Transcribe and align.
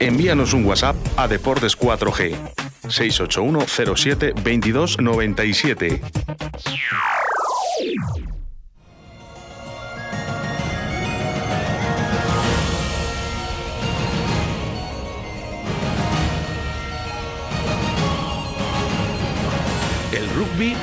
Envíanos 0.00 0.52
un 0.52 0.64
WhatsApp 0.66 0.96
a 1.16 1.28
Deportes 1.28 1.78
4G 1.78 2.36
681 2.88 3.60
07 3.96 4.34
22 4.42 4.98
97. 5.00 6.00
El 20.12 20.28
rugby 20.34 20.74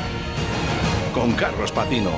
con 1.14 1.34
Carlos 1.34 1.71
Patino. 1.71 2.12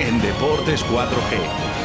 En 0.00 0.20
Deportes 0.22 0.84
4G. 0.86 1.77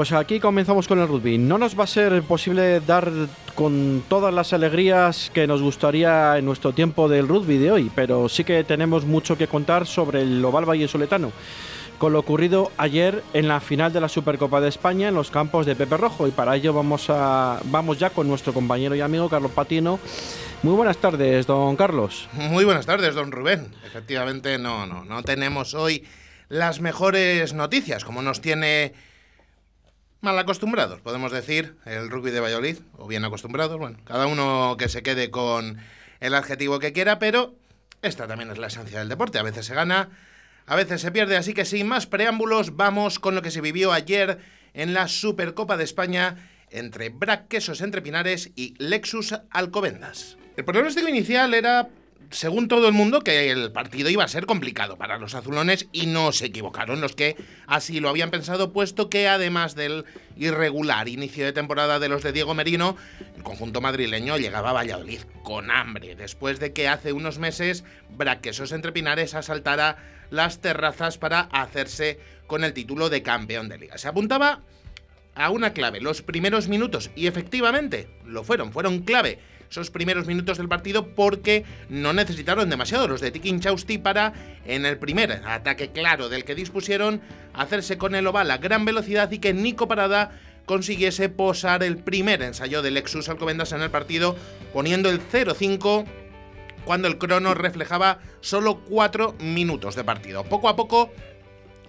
Pues 0.00 0.12
aquí 0.12 0.40
comenzamos 0.40 0.88
con 0.88 0.98
el 0.98 1.08
rugby. 1.08 1.36
No 1.36 1.58
nos 1.58 1.78
va 1.78 1.84
a 1.84 1.86
ser 1.86 2.22
posible 2.22 2.80
dar 2.80 3.12
con 3.54 4.02
todas 4.08 4.32
las 4.32 4.54
alegrías 4.54 5.30
que 5.34 5.46
nos 5.46 5.60
gustaría 5.60 6.38
en 6.38 6.46
nuestro 6.46 6.72
tiempo 6.72 7.06
del 7.06 7.28
rugby 7.28 7.58
de 7.58 7.70
hoy, 7.70 7.92
pero 7.94 8.26
sí 8.30 8.42
que 8.42 8.64
tenemos 8.64 9.04
mucho 9.04 9.36
que 9.36 9.46
contar 9.46 9.86
sobre 9.86 10.22
el 10.22 10.42
Oval 10.42 10.64
Valle 10.64 10.88
Soletano, 10.88 11.32
con 11.98 12.14
lo 12.14 12.18
ocurrido 12.18 12.72
ayer 12.78 13.22
en 13.34 13.46
la 13.46 13.60
final 13.60 13.92
de 13.92 14.00
la 14.00 14.08
Supercopa 14.08 14.62
de 14.62 14.70
España 14.70 15.08
en 15.08 15.14
los 15.14 15.30
campos 15.30 15.66
de 15.66 15.76
Pepe 15.76 15.98
Rojo. 15.98 16.26
Y 16.26 16.30
para 16.30 16.56
ello 16.56 16.72
vamos, 16.72 17.10
a, 17.10 17.60
vamos 17.64 17.98
ya 17.98 18.08
con 18.08 18.26
nuestro 18.26 18.54
compañero 18.54 18.94
y 18.94 19.02
amigo 19.02 19.28
Carlos 19.28 19.52
Patino. 19.52 20.00
Muy 20.62 20.76
buenas 20.76 20.96
tardes, 20.96 21.46
don 21.46 21.76
Carlos. 21.76 22.26
Muy 22.32 22.64
buenas 22.64 22.86
tardes, 22.86 23.14
don 23.14 23.32
Rubén. 23.32 23.74
Efectivamente, 23.84 24.56
no, 24.56 24.86
no, 24.86 25.04
no 25.04 25.22
tenemos 25.24 25.74
hoy 25.74 26.06
las 26.48 26.80
mejores 26.80 27.52
noticias, 27.52 28.02
como 28.06 28.22
nos 28.22 28.40
tiene 28.40 28.94
mal 30.20 30.38
acostumbrados, 30.38 31.00
podemos 31.00 31.32
decir, 31.32 31.76
el 31.86 32.10
rugby 32.10 32.30
de 32.30 32.40
Valladolid, 32.40 32.78
o 32.98 33.06
bien 33.06 33.24
acostumbrados, 33.24 33.78
bueno, 33.78 33.98
cada 34.04 34.26
uno 34.26 34.76
que 34.78 34.88
se 34.88 35.02
quede 35.02 35.30
con 35.30 35.78
el 36.20 36.34
adjetivo 36.34 36.78
que 36.78 36.92
quiera, 36.92 37.18
pero 37.18 37.54
esta 38.02 38.26
también 38.26 38.50
es 38.50 38.58
la 38.58 38.66
esencia 38.66 38.98
del 38.98 39.08
deporte, 39.08 39.38
a 39.38 39.42
veces 39.42 39.66
se 39.66 39.74
gana, 39.74 40.10
a 40.66 40.76
veces 40.76 41.00
se 41.00 41.10
pierde, 41.10 41.36
así 41.36 41.54
que 41.54 41.64
sin 41.64 41.88
más 41.88 42.06
preámbulos, 42.06 42.76
vamos 42.76 43.18
con 43.18 43.34
lo 43.34 43.42
que 43.42 43.50
se 43.50 43.60
vivió 43.60 43.92
ayer 43.92 44.38
en 44.74 44.94
la 44.94 45.08
Supercopa 45.08 45.76
de 45.76 45.84
España 45.84 46.36
entre 46.70 47.08
Brac 47.08 47.48
Quesos 47.48 47.80
Entre 47.80 48.02
Pinares 48.02 48.52
y 48.54 48.74
Lexus 48.78 49.34
Alcobendas. 49.50 50.36
El 50.56 50.64
pronóstico 50.64 51.08
inicial 51.08 51.54
era 51.54 51.88
según 52.30 52.68
todo 52.68 52.86
el 52.86 52.94
mundo, 52.94 53.20
que 53.20 53.50
el 53.50 53.72
partido 53.72 54.08
iba 54.08 54.24
a 54.24 54.28
ser 54.28 54.46
complicado 54.46 54.96
para 54.96 55.18
los 55.18 55.34
azulones 55.34 55.88
y 55.92 56.06
no 56.06 56.32
se 56.32 56.46
equivocaron 56.46 57.00
los 57.00 57.14
que 57.14 57.36
así 57.66 58.00
lo 58.00 58.08
habían 58.08 58.30
pensado, 58.30 58.72
puesto 58.72 59.10
que 59.10 59.28
además 59.28 59.74
del 59.74 60.04
irregular 60.36 61.08
inicio 61.08 61.44
de 61.44 61.52
temporada 61.52 61.98
de 61.98 62.08
los 62.08 62.22
de 62.22 62.32
Diego 62.32 62.54
Merino, 62.54 62.96
el 63.36 63.42
conjunto 63.42 63.80
madrileño 63.80 64.38
llegaba 64.38 64.70
a 64.70 64.74
Valladolid 64.74 65.20
con 65.42 65.70
hambre, 65.70 66.14
después 66.14 66.60
de 66.60 66.72
que 66.72 66.88
hace 66.88 67.12
unos 67.12 67.38
meses 67.38 67.84
Braquesos 68.10 68.72
entre 68.72 68.92
Pinares 68.92 69.34
asaltara 69.34 69.96
las 70.30 70.60
terrazas 70.60 71.18
para 71.18 71.40
hacerse 71.40 72.20
con 72.46 72.62
el 72.64 72.72
título 72.72 73.10
de 73.10 73.22
campeón 73.22 73.68
de 73.68 73.78
liga. 73.78 73.98
Se 73.98 74.08
apuntaba 74.08 74.62
a 75.34 75.50
una 75.50 75.72
clave, 75.72 76.00
los 76.00 76.22
primeros 76.22 76.68
minutos, 76.68 77.10
y 77.16 77.26
efectivamente 77.26 78.08
lo 78.24 78.44
fueron, 78.44 78.72
fueron 78.72 79.00
clave 79.00 79.38
esos 79.70 79.90
primeros 79.90 80.26
minutos 80.26 80.58
del 80.58 80.68
partido 80.68 81.14
porque 81.14 81.64
no 81.88 82.12
necesitaron 82.12 82.68
demasiado 82.68 83.06
los 83.06 83.20
de 83.20 83.30
Tikin 83.30 83.60
Chausti 83.60 83.98
para, 83.98 84.32
en 84.66 84.84
el 84.84 84.98
primer 84.98 85.42
ataque 85.46 85.90
claro 85.90 86.28
del 86.28 86.44
que 86.44 86.56
dispusieron, 86.56 87.20
hacerse 87.54 87.96
con 87.96 88.16
el 88.16 88.26
oval 88.26 88.50
a 88.50 88.58
gran 88.58 88.84
velocidad 88.84 89.30
y 89.30 89.38
que 89.38 89.54
Nico 89.54 89.86
Parada 89.86 90.32
consiguiese 90.66 91.28
posar 91.28 91.84
el 91.84 91.98
primer 91.98 92.42
ensayo 92.42 92.82
del 92.82 92.94
Lexus 92.94 93.28
Alcobendas 93.28 93.72
en 93.72 93.82
el 93.82 93.90
partido, 93.90 94.36
poniendo 94.72 95.08
el 95.08 95.20
0-5 95.20 96.04
cuando 96.84 97.06
el 97.06 97.18
crono 97.18 97.54
reflejaba 97.54 98.18
solo 98.40 98.80
4 98.88 99.36
minutos 99.38 99.94
de 99.94 100.02
partido. 100.02 100.44
Poco 100.44 100.68
a 100.68 100.76
poco 100.76 101.12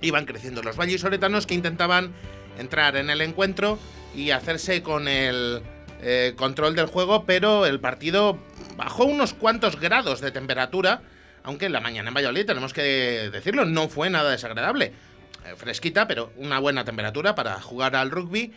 iban 0.02 0.26
creciendo 0.26 0.62
los 0.62 0.78
vallisoletanos 0.78 1.48
que 1.48 1.56
intentaban 1.56 2.12
entrar 2.60 2.96
en 2.96 3.10
el 3.10 3.22
encuentro 3.22 3.80
y 4.16 4.32
hacerse 4.32 4.84
con 4.84 5.08
el 5.08 5.62
eh, 6.02 6.34
control 6.36 6.76
del 6.76 6.88
juego, 6.88 7.26
pero 7.26 7.66
el 7.66 7.80
partido 7.80 8.40
bajó 8.76 9.06
unos 9.06 9.34
cuantos 9.34 9.80
grados 9.80 10.22
de 10.22 10.32
temperatura, 10.32 11.02
aunque 11.44 11.68
en 11.68 11.74
la 11.74 11.80
mañana 11.80 12.10
en 12.10 12.16
Valladolid, 12.16 12.46
tenemos 12.46 12.74
que 12.74 13.30
decirlo, 13.32 13.66
no 13.66 13.88
fue 13.88 14.10
nada 14.10 14.32
desagradable. 14.32 14.94
Eh, 15.46 15.56
fresquita, 15.56 16.08
pero 16.08 16.32
una 16.38 16.60
buena 16.60 16.86
temperatura 16.86 17.36
para 17.36 17.60
jugar 17.62 17.96
al 17.96 18.12
rugby. 18.12 18.52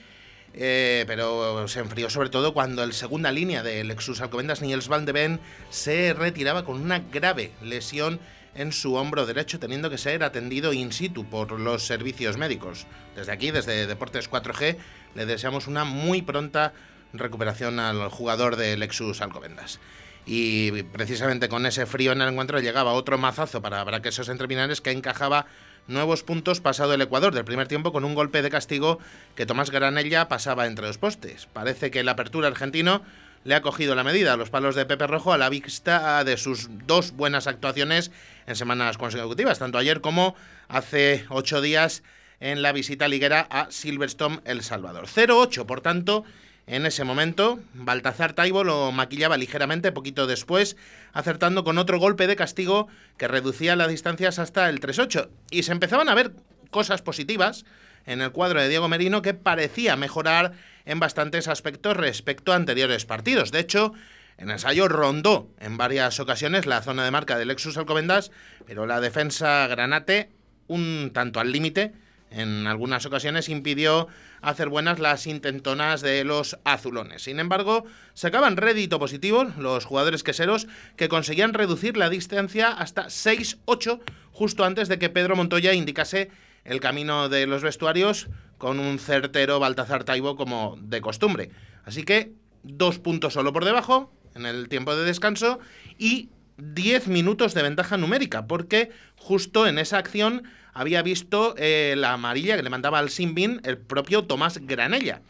Eh, 0.56 1.02
pero 1.08 1.66
se 1.66 1.80
enfrió 1.80 2.08
sobre 2.08 2.28
todo 2.28 2.54
cuando 2.54 2.84
el 2.84 2.92
segunda 2.92 3.32
línea 3.32 3.64
del 3.64 3.88
Lexus 3.88 4.20
Alcobendas, 4.20 4.62
Niels 4.62 4.86
Van 4.86 5.04
de 5.04 5.10
Ven, 5.10 5.40
se 5.68 6.14
retiraba 6.14 6.64
con 6.64 6.80
una 6.80 7.00
grave 7.00 7.50
lesión 7.60 8.20
en 8.54 8.72
su 8.72 8.94
hombro 8.94 9.26
derecho, 9.26 9.58
teniendo 9.58 9.90
que 9.90 9.98
ser 9.98 10.22
atendido 10.22 10.72
in 10.72 10.92
situ 10.92 11.28
por 11.28 11.58
los 11.58 11.84
servicios 11.84 12.36
médicos. 12.36 12.86
Desde 13.16 13.32
aquí, 13.32 13.50
desde 13.50 13.88
Deportes 13.88 14.30
4G, 14.30 14.76
le 15.16 15.26
deseamos 15.26 15.66
una 15.66 15.84
muy 15.84 16.22
pronta 16.22 16.72
recuperación 17.14 17.80
al 17.80 18.08
jugador 18.10 18.56
de 18.56 18.76
Lexus 18.76 19.20
Alcobendas. 19.20 19.80
Y 20.26 20.82
precisamente 20.84 21.48
con 21.48 21.66
ese 21.66 21.86
frío 21.86 22.12
en 22.12 22.22
el 22.22 22.28
encuentro 22.28 22.58
llegaba 22.60 22.92
otro 22.92 23.18
mazazo 23.18 23.60
para 23.60 23.84
Braquesos 23.84 24.28
Entrepinares 24.28 24.80
que 24.80 24.90
encajaba 24.90 25.46
nuevos 25.86 26.22
puntos 26.22 26.60
pasado 26.60 26.94
el 26.94 27.02
Ecuador 27.02 27.34
del 27.34 27.44
primer 27.44 27.68
tiempo 27.68 27.92
con 27.92 28.04
un 28.04 28.14
golpe 28.14 28.40
de 28.40 28.50
castigo 28.50 28.98
que 29.34 29.44
Tomás 29.44 29.70
Granella 29.70 30.28
pasaba 30.28 30.66
entre 30.66 30.86
los 30.86 30.98
postes. 30.98 31.46
Parece 31.52 31.90
que 31.90 32.00
el 32.00 32.08
apertura 32.08 32.48
argentino 32.48 33.02
le 33.44 33.54
ha 33.54 33.60
cogido 33.60 33.94
la 33.94 34.04
medida 34.04 34.32
a 34.32 34.36
los 34.38 34.48
palos 34.48 34.74
de 34.74 34.86
Pepe 34.86 35.06
Rojo 35.06 35.34
a 35.34 35.38
la 35.38 35.50
vista 35.50 36.24
de 36.24 36.38
sus 36.38 36.68
dos 36.86 37.12
buenas 37.12 37.46
actuaciones 37.46 38.10
en 38.46 38.56
semanas 38.56 38.96
consecutivas, 38.96 39.58
tanto 39.58 39.76
ayer 39.76 40.00
como 40.00 40.34
hace 40.68 41.26
ocho 41.28 41.60
días 41.60 42.02
en 42.40 42.62
la 42.62 42.72
visita 42.72 43.06
liguera 43.06 43.46
a 43.50 43.70
Silverstone, 43.70 44.40
El 44.44 44.62
Salvador. 44.62 45.06
0-8, 45.06 45.66
por 45.66 45.82
tanto, 45.82 46.24
en 46.66 46.86
ese 46.86 47.04
momento, 47.04 47.60
Baltazar 47.74 48.32
Taibo 48.32 48.64
lo 48.64 48.90
maquillaba 48.90 49.36
ligeramente 49.36 49.92
poquito 49.92 50.26
después, 50.26 50.76
acertando 51.12 51.62
con 51.62 51.76
otro 51.76 51.98
golpe 51.98 52.26
de 52.26 52.36
castigo 52.36 52.88
que 53.18 53.28
reducía 53.28 53.76
las 53.76 53.88
distancias 53.88 54.38
hasta 54.38 54.68
el 54.70 54.80
3-8. 54.80 55.28
Y 55.50 55.64
se 55.64 55.72
empezaban 55.72 56.08
a 56.08 56.14
ver 56.14 56.32
cosas 56.70 57.02
positivas 57.02 57.66
en 58.06 58.22
el 58.22 58.32
cuadro 58.32 58.60
de 58.60 58.68
Diego 58.68 58.88
Merino 58.88 59.20
que 59.22 59.34
parecía 59.34 59.96
mejorar 59.96 60.52
en 60.86 61.00
bastantes 61.00 61.48
aspectos 61.48 61.96
respecto 61.96 62.52
a 62.52 62.56
anteriores 62.56 63.04
partidos. 63.04 63.52
De 63.52 63.60
hecho, 63.60 63.92
en 64.38 64.50
ensayo 64.50 64.88
rondó 64.88 65.50
en 65.60 65.76
varias 65.76 66.18
ocasiones 66.18 66.66
la 66.66 66.82
zona 66.82 67.04
de 67.04 67.10
marca 67.10 67.38
del 67.38 67.48
Lexus 67.48 67.76
Alcobendas, 67.76 68.30
pero 68.66 68.86
la 68.86 69.00
defensa 69.00 69.66
Granate, 69.66 70.30
un 70.66 71.10
tanto 71.12 71.40
al 71.40 71.52
límite, 71.52 71.92
en 72.34 72.66
algunas 72.66 73.06
ocasiones 73.06 73.48
impidió 73.48 74.08
hacer 74.42 74.68
buenas 74.68 74.98
las 74.98 75.26
intentonas 75.26 76.00
de 76.00 76.24
los 76.24 76.58
azulones. 76.64 77.22
Sin 77.22 77.38
embargo, 77.38 77.84
sacaban 78.12 78.56
rédito 78.56 78.98
positivo 78.98 79.44
los 79.56 79.84
jugadores 79.84 80.22
queseros 80.22 80.66
que 80.96 81.08
conseguían 81.08 81.54
reducir 81.54 81.96
la 81.96 82.10
distancia 82.10 82.68
hasta 82.68 83.06
6-8 83.06 84.00
justo 84.32 84.64
antes 84.64 84.88
de 84.88 84.98
que 84.98 85.10
Pedro 85.10 85.36
Montoya 85.36 85.72
indicase 85.74 86.30
el 86.64 86.80
camino 86.80 87.28
de 87.28 87.46
los 87.46 87.62
vestuarios 87.62 88.28
con 88.58 88.80
un 88.80 88.98
certero 88.98 89.60
Baltazar 89.60 90.04
Taibo 90.04 90.34
como 90.36 90.76
de 90.80 91.00
costumbre. 91.00 91.50
Así 91.84 92.02
que 92.02 92.32
dos 92.62 92.98
puntos 92.98 93.34
solo 93.34 93.52
por 93.52 93.64
debajo 93.64 94.12
en 94.34 94.46
el 94.46 94.68
tiempo 94.68 94.96
de 94.96 95.04
descanso 95.04 95.60
y 95.98 96.30
10 96.58 97.08
minutos 97.08 97.54
de 97.54 97.62
ventaja 97.62 97.96
numérica, 97.96 98.46
porque 98.46 98.90
justo 99.16 99.66
en 99.66 99.78
esa 99.78 99.98
acción 99.98 100.44
había 100.72 101.02
visto 101.02 101.54
eh, 101.56 101.94
la 101.96 102.12
amarilla 102.12 102.56
que 102.56 102.62
le 102.62 102.70
mandaba 102.70 102.98
al 102.98 103.10
Sinbin 103.10 103.60
el 103.64 103.78
propio 103.78 104.24
Tomás 104.24 104.58
Granella. 104.58 105.22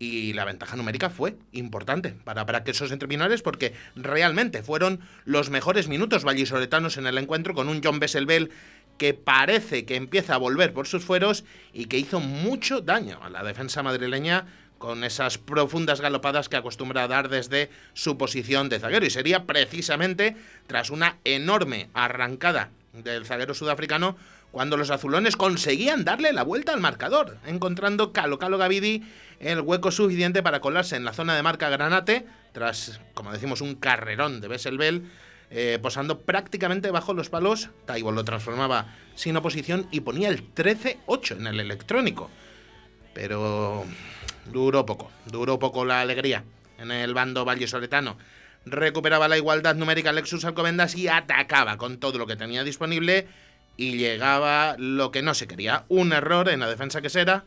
Y 0.00 0.32
la 0.32 0.44
ventaja 0.44 0.76
numérica 0.76 1.08
fue 1.08 1.36
importante 1.52 2.14
para, 2.24 2.44
para 2.44 2.64
que 2.64 2.72
esos 2.72 2.90
entrepinares 2.90 3.42
porque 3.42 3.74
realmente 3.94 4.62
fueron 4.62 5.00
los 5.24 5.50
mejores 5.50 5.86
minutos 5.86 6.24
vallisoletanos 6.24 6.96
en 6.96 7.06
el 7.06 7.16
encuentro 7.16 7.54
con 7.54 7.68
un 7.68 7.80
John 7.82 8.00
Besselbel 8.00 8.50
que 8.98 9.14
parece 9.14 9.84
que 9.84 9.96
empieza 9.96 10.34
a 10.34 10.38
volver 10.38 10.72
por 10.72 10.86
sus 10.86 11.04
fueros 11.04 11.44
y 11.72 11.86
que 11.86 11.98
hizo 11.98 12.20
mucho 12.20 12.80
daño 12.80 13.20
a 13.22 13.30
la 13.30 13.42
defensa 13.42 13.82
madrileña 13.82 14.46
con 14.84 15.02
esas 15.02 15.38
profundas 15.38 16.02
galopadas 16.02 16.50
que 16.50 16.58
acostumbra 16.58 17.04
a 17.04 17.08
dar 17.08 17.30
desde 17.30 17.70
su 17.94 18.18
posición 18.18 18.68
de 18.68 18.78
zaguero. 18.78 19.06
Y 19.06 19.08
sería 19.08 19.46
precisamente 19.46 20.36
tras 20.66 20.90
una 20.90 21.16
enorme 21.24 21.88
arrancada 21.94 22.68
del 22.92 23.24
zaguero 23.24 23.54
sudafricano 23.54 24.18
cuando 24.50 24.76
los 24.76 24.90
azulones 24.90 25.36
conseguían 25.36 26.04
darle 26.04 26.34
la 26.34 26.42
vuelta 26.42 26.74
al 26.74 26.82
marcador, 26.82 27.38
encontrando 27.46 28.12
Calo 28.12 28.38
Calo 28.38 28.58
Gavidi 28.58 29.02
el 29.40 29.62
hueco 29.62 29.90
suficiente 29.90 30.42
para 30.42 30.60
colarse 30.60 30.96
en 30.96 31.06
la 31.06 31.14
zona 31.14 31.34
de 31.34 31.42
marca 31.42 31.70
Granate, 31.70 32.26
tras, 32.52 33.00
como 33.14 33.32
decimos, 33.32 33.62
un 33.62 33.76
carrerón 33.76 34.42
de 34.42 34.48
Besselbel, 34.48 35.10
eh, 35.50 35.78
posando 35.80 36.20
prácticamente 36.20 36.90
bajo 36.90 37.14
los 37.14 37.30
palos, 37.30 37.70
Taibo 37.86 38.12
lo 38.12 38.22
transformaba 38.22 38.94
sin 39.14 39.34
oposición 39.34 39.88
y 39.90 40.00
ponía 40.00 40.28
el 40.28 40.52
13-8 40.52 41.38
en 41.38 41.46
el 41.46 41.60
electrónico. 41.60 42.28
Pero 43.14 43.86
duró 44.52 44.86
poco, 44.86 45.10
duró 45.26 45.58
poco 45.58 45.84
la 45.84 46.00
alegría 46.00 46.44
en 46.78 46.90
el 46.90 47.14
bando 47.14 47.44
vallesoletano. 47.44 48.16
Recuperaba 48.66 49.28
la 49.28 49.36
igualdad 49.36 49.74
numérica 49.74 50.12
Lexus 50.12 50.44
Alcobendas 50.44 50.94
y 50.94 51.08
atacaba 51.08 51.76
con 51.76 51.98
todo 51.98 52.18
lo 52.18 52.26
que 52.26 52.36
tenía 52.36 52.64
disponible 52.64 53.26
y 53.76 53.96
llegaba 53.96 54.76
lo 54.78 55.10
que 55.10 55.22
no 55.22 55.34
se 55.34 55.46
quería, 55.46 55.84
un 55.88 56.12
error 56.12 56.48
en 56.48 56.60
la 56.60 56.68
defensa 56.68 57.02
que 57.02 57.10
será 57.10 57.44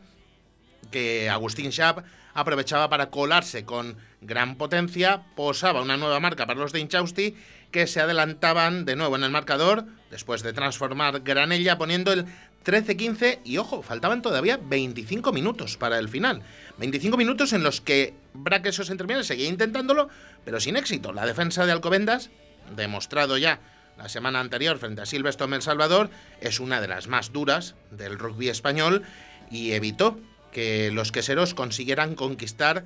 que 0.90 1.28
Agustín 1.28 1.70
Schaap 1.70 2.04
aprovechaba 2.34 2.88
para 2.88 3.10
colarse 3.10 3.64
con 3.64 3.96
gran 4.20 4.56
potencia, 4.56 5.22
posaba 5.34 5.82
una 5.82 5.96
nueva 5.96 6.20
marca 6.20 6.46
para 6.46 6.60
los 6.60 6.72
de 6.72 6.80
Inchausti 6.80 7.36
que 7.70 7.86
se 7.86 8.00
adelantaban 8.00 8.84
de 8.84 8.96
nuevo 8.96 9.16
en 9.16 9.24
el 9.24 9.30
marcador 9.30 9.84
después 10.10 10.42
de 10.42 10.52
transformar 10.52 11.20
Granella 11.20 11.78
poniendo 11.78 12.12
el 12.12 12.26
13-15 12.68 13.38
y 13.44 13.56
ojo, 13.56 13.80
faltaban 13.80 14.20
todavía 14.20 14.58
25 14.62 15.32
minutos 15.32 15.78
para 15.78 15.98
el 15.98 16.10
final. 16.10 16.42
25 16.76 17.16
minutos 17.16 17.54
en 17.54 17.62
los 17.62 17.80
que 17.80 18.12
Braquesos 18.34 18.90
Entremiales 18.90 19.26
seguía 19.26 19.48
intentándolo, 19.48 20.10
pero 20.44 20.60
sin 20.60 20.76
éxito. 20.76 21.14
La 21.14 21.24
defensa 21.24 21.64
de 21.64 21.72
Alcobendas, 21.72 22.28
demostrado 22.76 23.38
ya 23.38 23.60
la 23.96 24.10
semana 24.10 24.40
anterior 24.40 24.76
frente 24.76 25.00
a 25.00 25.06
Silvestre 25.06 25.46
El 25.46 25.62
Salvador, 25.62 26.10
es 26.42 26.60
una 26.60 26.82
de 26.82 26.88
las 26.88 27.08
más 27.08 27.32
duras 27.32 27.74
del 27.90 28.18
rugby 28.18 28.50
español 28.50 29.02
y 29.50 29.72
evitó 29.72 30.20
que 30.52 30.90
los 30.90 31.10
queseros 31.10 31.54
consiguieran 31.54 32.14
conquistar 32.14 32.84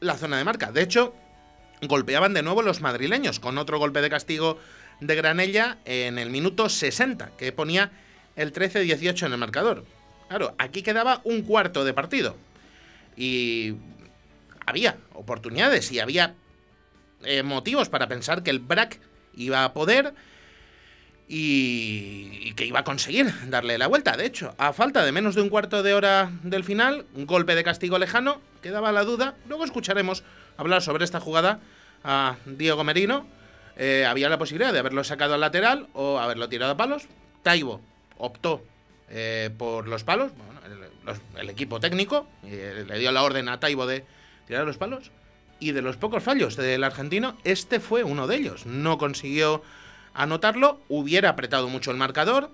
la 0.00 0.16
zona 0.16 0.38
de 0.38 0.44
marca. 0.44 0.72
De 0.72 0.80
hecho, 0.80 1.14
golpeaban 1.82 2.32
de 2.32 2.42
nuevo 2.42 2.62
los 2.62 2.80
madrileños 2.80 3.40
con 3.40 3.58
otro 3.58 3.78
golpe 3.78 4.00
de 4.00 4.08
castigo 4.08 4.58
de 5.00 5.14
Granella 5.16 5.76
en 5.84 6.18
el 6.18 6.30
minuto 6.30 6.70
60, 6.70 7.32
que 7.36 7.52
ponía 7.52 7.92
el 8.36 8.52
13-18 8.52 9.26
en 9.26 9.32
el 9.32 9.38
marcador. 9.38 9.84
Claro, 10.28 10.54
aquí 10.58 10.82
quedaba 10.82 11.20
un 11.24 11.42
cuarto 11.42 11.84
de 11.84 11.94
partido. 11.94 12.36
Y 13.16 13.74
había 14.66 14.98
oportunidades 15.14 15.90
y 15.92 16.00
había 16.00 16.34
eh, 17.24 17.42
motivos 17.42 17.88
para 17.88 18.08
pensar 18.08 18.42
que 18.42 18.50
el 18.50 18.58
BRAC 18.58 19.00
iba 19.34 19.64
a 19.64 19.72
poder 19.72 20.14
y, 21.28 22.52
que 22.54 22.66
iba 22.66 22.80
a 22.80 22.84
conseguir 22.84 23.32
darle 23.48 23.78
la 23.78 23.86
vuelta. 23.86 24.16
De 24.16 24.26
hecho, 24.26 24.54
a 24.58 24.72
falta 24.72 25.04
de 25.04 25.12
menos 25.12 25.34
de 25.34 25.42
un 25.42 25.48
cuarto 25.48 25.82
de 25.82 25.94
hora 25.94 26.30
del 26.42 26.64
final, 26.64 27.06
un 27.14 27.26
golpe 27.26 27.54
de 27.54 27.64
castigo 27.64 27.98
lejano, 27.98 28.40
quedaba 28.62 28.92
la 28.92 29.04
duda. 29.04 29.34
Luego 29.48 29.64
escucharemos 29.64 30.24
hablar 30.56 30.82
sobre 30.82 31.04
esta 31.04 31.20
jugada 31.20 31.60
a 32.04 32.36
Diego 32.44 32.84
Merino. 32.84 33.26
Eh, 33.76 34.06
había 34.06 34.28
la 34.28 34.38
posibilidad 34.38 34.72
de 34.72 34.78
haberlo 34.78 35.04
sacado 35.04 35.34
al 35.34 35.40
lateral 35.40 35.88
o 35.92 36.18
haberlo 36.18 36.48
tirado 36.48 36.72
a 36.72 36.76
palos. 36.76 37.06
Taibo 37.42 37.80
optó 38.18 38.62
eh, 39.08 39.50
por 39.56 39.86
los 39.86 40.04
palos, 40.04 40.32
el, 41.38 41.48
equipo 41.48 41.78
técnico 41.78 42.26
eh, 42.44 42.84
le 42.86 42.98
dio 42.98 43.12
la 43.12 43.22
orden 43.22 43.48
a 43.48 43.60
Taibo 43.60 43.86
de 43.86 44.04
tirar 44.46 44.66
los 44.66 44.78
palos. 44.78 45.10
Y 45.58 45.72
de 45.72 45.80
los 45.80 45.96
pocos 45.96 46.22
fallos 46.22 46.56
del 46.56 46.84
argentino, 46.84 47.36
este 47.44 47.80
fue 47.80 48.04
uno 48.04 48.26
de 48.26 48.36
ellos. 48.36 48.66
No 48.66 48.98
consiguió 48.98 49.62
anotarlo, 50.12 50.80
hubiera 50.88 51.30
apretado 51.30 51.68
mucho 51.68 51.90
el 51.90 51.96
marcador. 51.96 52.50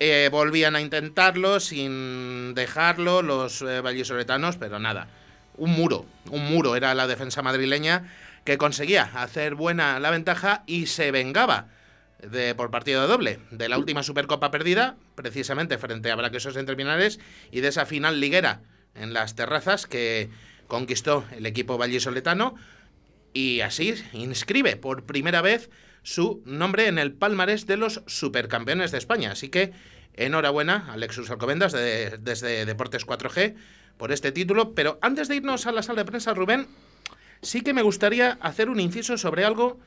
Eh, 0.00 0.28
volvían 0.30 0.76
a 0.76 0.80
intentarlo 0.80 1.60
sin 1.60 2.54
dejarlo 2.54 3.22
los 3.22 3.62
vallisoletanos, 3.62 4.56
pero 4.56 4.78
nada. 4.78 5.08
Un 5.56 5.70
muro, 5.70 6.04
un 6.30 6.44
muro 6.46 6.76
era 6.76 6.94
la 6.94 7.06
defensa 7.06 7.42
madrileña 7.42 8.10
que 8.44 8.58
conseguía 8.58 9.10
hacer 9.14 9.54
buena 9.54 9.98
la 10.00 10.10
ventaja 10.10 10.62
y 10.66 10.86
se 10.86 11.10
vengaba 11.10 11.68
de, 12.28 12.54
por 12.54 12.70
partido 12.70 13.06
doble 13.06 13.38
de 13.50 13.68
la 13.68 13.78
última 13.78 14.02
Supercopa 14.02 14.50
perdida, 14.50 14.96
precisamente 15.14 15.78
frente 15.78 16.10
a 16.10 16.16
Braquesos 16.16 16.54
Terminales 16.54 17.20
y 17.50 17.60
de 17.60 17.68
esa 17.68 17.86
final 17.86 18.20
liguera 18.20 18.62
en 18.94 19.12
las 19.12 19.34
terrazas 19.34 19.86
que 19.86 20.30
conquistó 20.66 21.24
el 21.32 21.46
equipo 21.46 21.78
vallisoletano 21.78 22.54
y 23.32 23.60
así 23.60 23.94
inscribe 24.12 24.76
por 24.76 25.04
primera 25.04 25.42
vez 25.42 25.70
su 26.02 26.42
nombre 26.44 26.86
en 26.86 26.98
el 26.98 27.12
palmarés 27.12 27.66
de 27.66 27.76
los 27.76 28.02
supercampeones 28.06 28.90
de 28.90 28.98
España. 28.98 29.32
Así 29.32 29.48
que 29.48 29.72
enhorabuena 30.14 30.86
Alexus 30.90 31.30
Alcobendas 31.30 31.72
desde 31.72 32.64
Deportes 32.64 33.06
4G 33.06 33.54
por 33.96 34.12
este 34.12 34.32
título. 34.32 34.74
Pero 34.74 34.98
antes 35.02 35.28
de 35.28 35.36
irnos 35.36 35.66
a 35.66 35.72
la 35.72 35.82
sala 35.82 36.02
de 36.02 36.10
prensa, 36.10 36.34
Rubén, 36.34 36.66
sí 37.42 37.60
que 37.60 37.74
me 37.74 37.82
gustaría 37.82 38.38
hacer 38.40 38.70
un 38.70 38.80
inciso 38.80 39.18
sobre 39.18 39.44
algo 39.44 39.78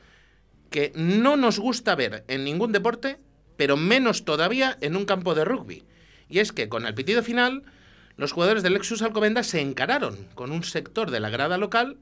que 0.74 0.92
no 0.96 1.38
nos 1.38 1.60
gusta 1.60 1.94
ver 1.94 2.24
en 2.28 2.44
ningún 2.44 2.72
deporte, 2.72 3.20
pero 3.58 3.78
menos 3.78 4.26
todavía 4.26 4.76
en 4.82 4.96
un 4.96 5.06
campo 5.06 5.36
de 5.36 5.46
rugby. 5.46 5.84
Y 6.30 6.40
es 6.40 6.52
que 6.52 6.68
con 6.68 6.88
el 6.88 6.96
pitido 6.96 7.22
final, 7.22 7.62
los 8.18 8.32
jugadores 8.32 8.64
del 8.64 8.74
Lexus 8.74 9.04
Alcobendas 9.04 9.46
se 9.46 9.62
encararon 9.62 10.28
con 10.34 10.52
un 10.52 10.64
sector 10.64 11.12
de 11.12 11.20
la 11.20 11.30
grada 11.30 11.60
local 11.60 11.98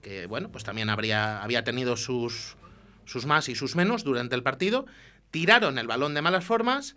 que, 0.00 0.26
bueno, 0.26 0.48
pues 0.52 0.62
también 0.62 0.90
habría, 0.90 1.42
había 1.42 1.64
tenido 1.64 1.96
sus, 1.96 2.56
sus 3.04 3.26
más 3.26 3.48
y 3.48 3.56
sus 3.56 3.74
menos 3.74 4.04
durante 4.04 4.36
el 4.36 4.44
partido, 4.44 4.86
tiraron 5.32 5.76
el 5.76 5.88
balón 5.88 6.14
de 6.14 6.22
malas 6.22 6.44
formas, 6.44 6.94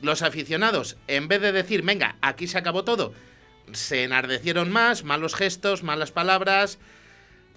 los 0.00 0.22
aficionados, 0.22 0.96
en 1.06 1.28
vez 1.28 1.42
de 1.42 1.52
decir, 1.52 1.82
venga, 1.82 2.16
aquí 2.22 2.48
se 2.48 2.58
acabó 2.58 2.82
todo, 2.82 3.12
se 3.70 4.02
enardecieron 4.02 4.72
más, 4.72 5.04
malos 5.04 5.36
gestos, 5.36 5.84
malas 5.84 6.10
palabras, 6.10 6.80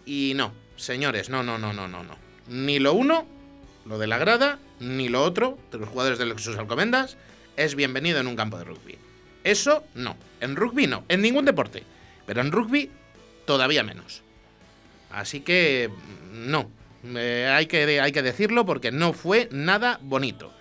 y 0.05 0.33
no, 0.35 0.53
señores, 0.75 1.31
no, 1.31 1.41
no, 1.41 1.57
no, 1.57 1.73
no, 1.73 1.87
no, 1.87 2.03
no. 2.03 2.28
Ni 2.49 2.79
lo 2.79 2.93
uno, 2.93 3.27
lo 3.85 3.99
de 3.99 4.07
la 4.07 4.17
grada, 4.17 4.57
ni 4.79 5.07
lo 5.07 5.23
otro, 5.23 5.59
de 5.71 5.77
los 5.77 5.87
jugadores 5.87 6.17
del 6.17 6.29
Lexus 6.29 6.57
Alcomendas, 6.57 7.15
es 7.55 7.75
bienvenido 7.75 8.19
en 8.19 8.25
un 8.25 8.35
campo 8.35 8.57
de 8.57 8.63
rugby. 8.63 8.97
Eso 9.43 9.83
no, 9.93 10.17
en 10.41 10.55
rugby 10.55 10.87
no, 10.87 11.03
en 11.09 11.21
ningún 11.21 11.45
deporte, 11.45 11.83
pero 12.25 12.41
en 12.41 12.51
rugby 12.51 12.89
todavía 13.45 13.83
menos. 13.83 14.23
Así 15.11 15.41
que 15.41 15.91
no, 16.33 16.71
eh, 17.15 17.47
hay, 17.53 17.67
que, 17.67 18.01
hay 18.01 18.11
que 18.11 18.23
decirlo 18.23 18.65
porque 18.65 18.91
no 18.91 19.13
fue 19.13 19.47
nada 19.51 19.99
bonito. 20.01 20.51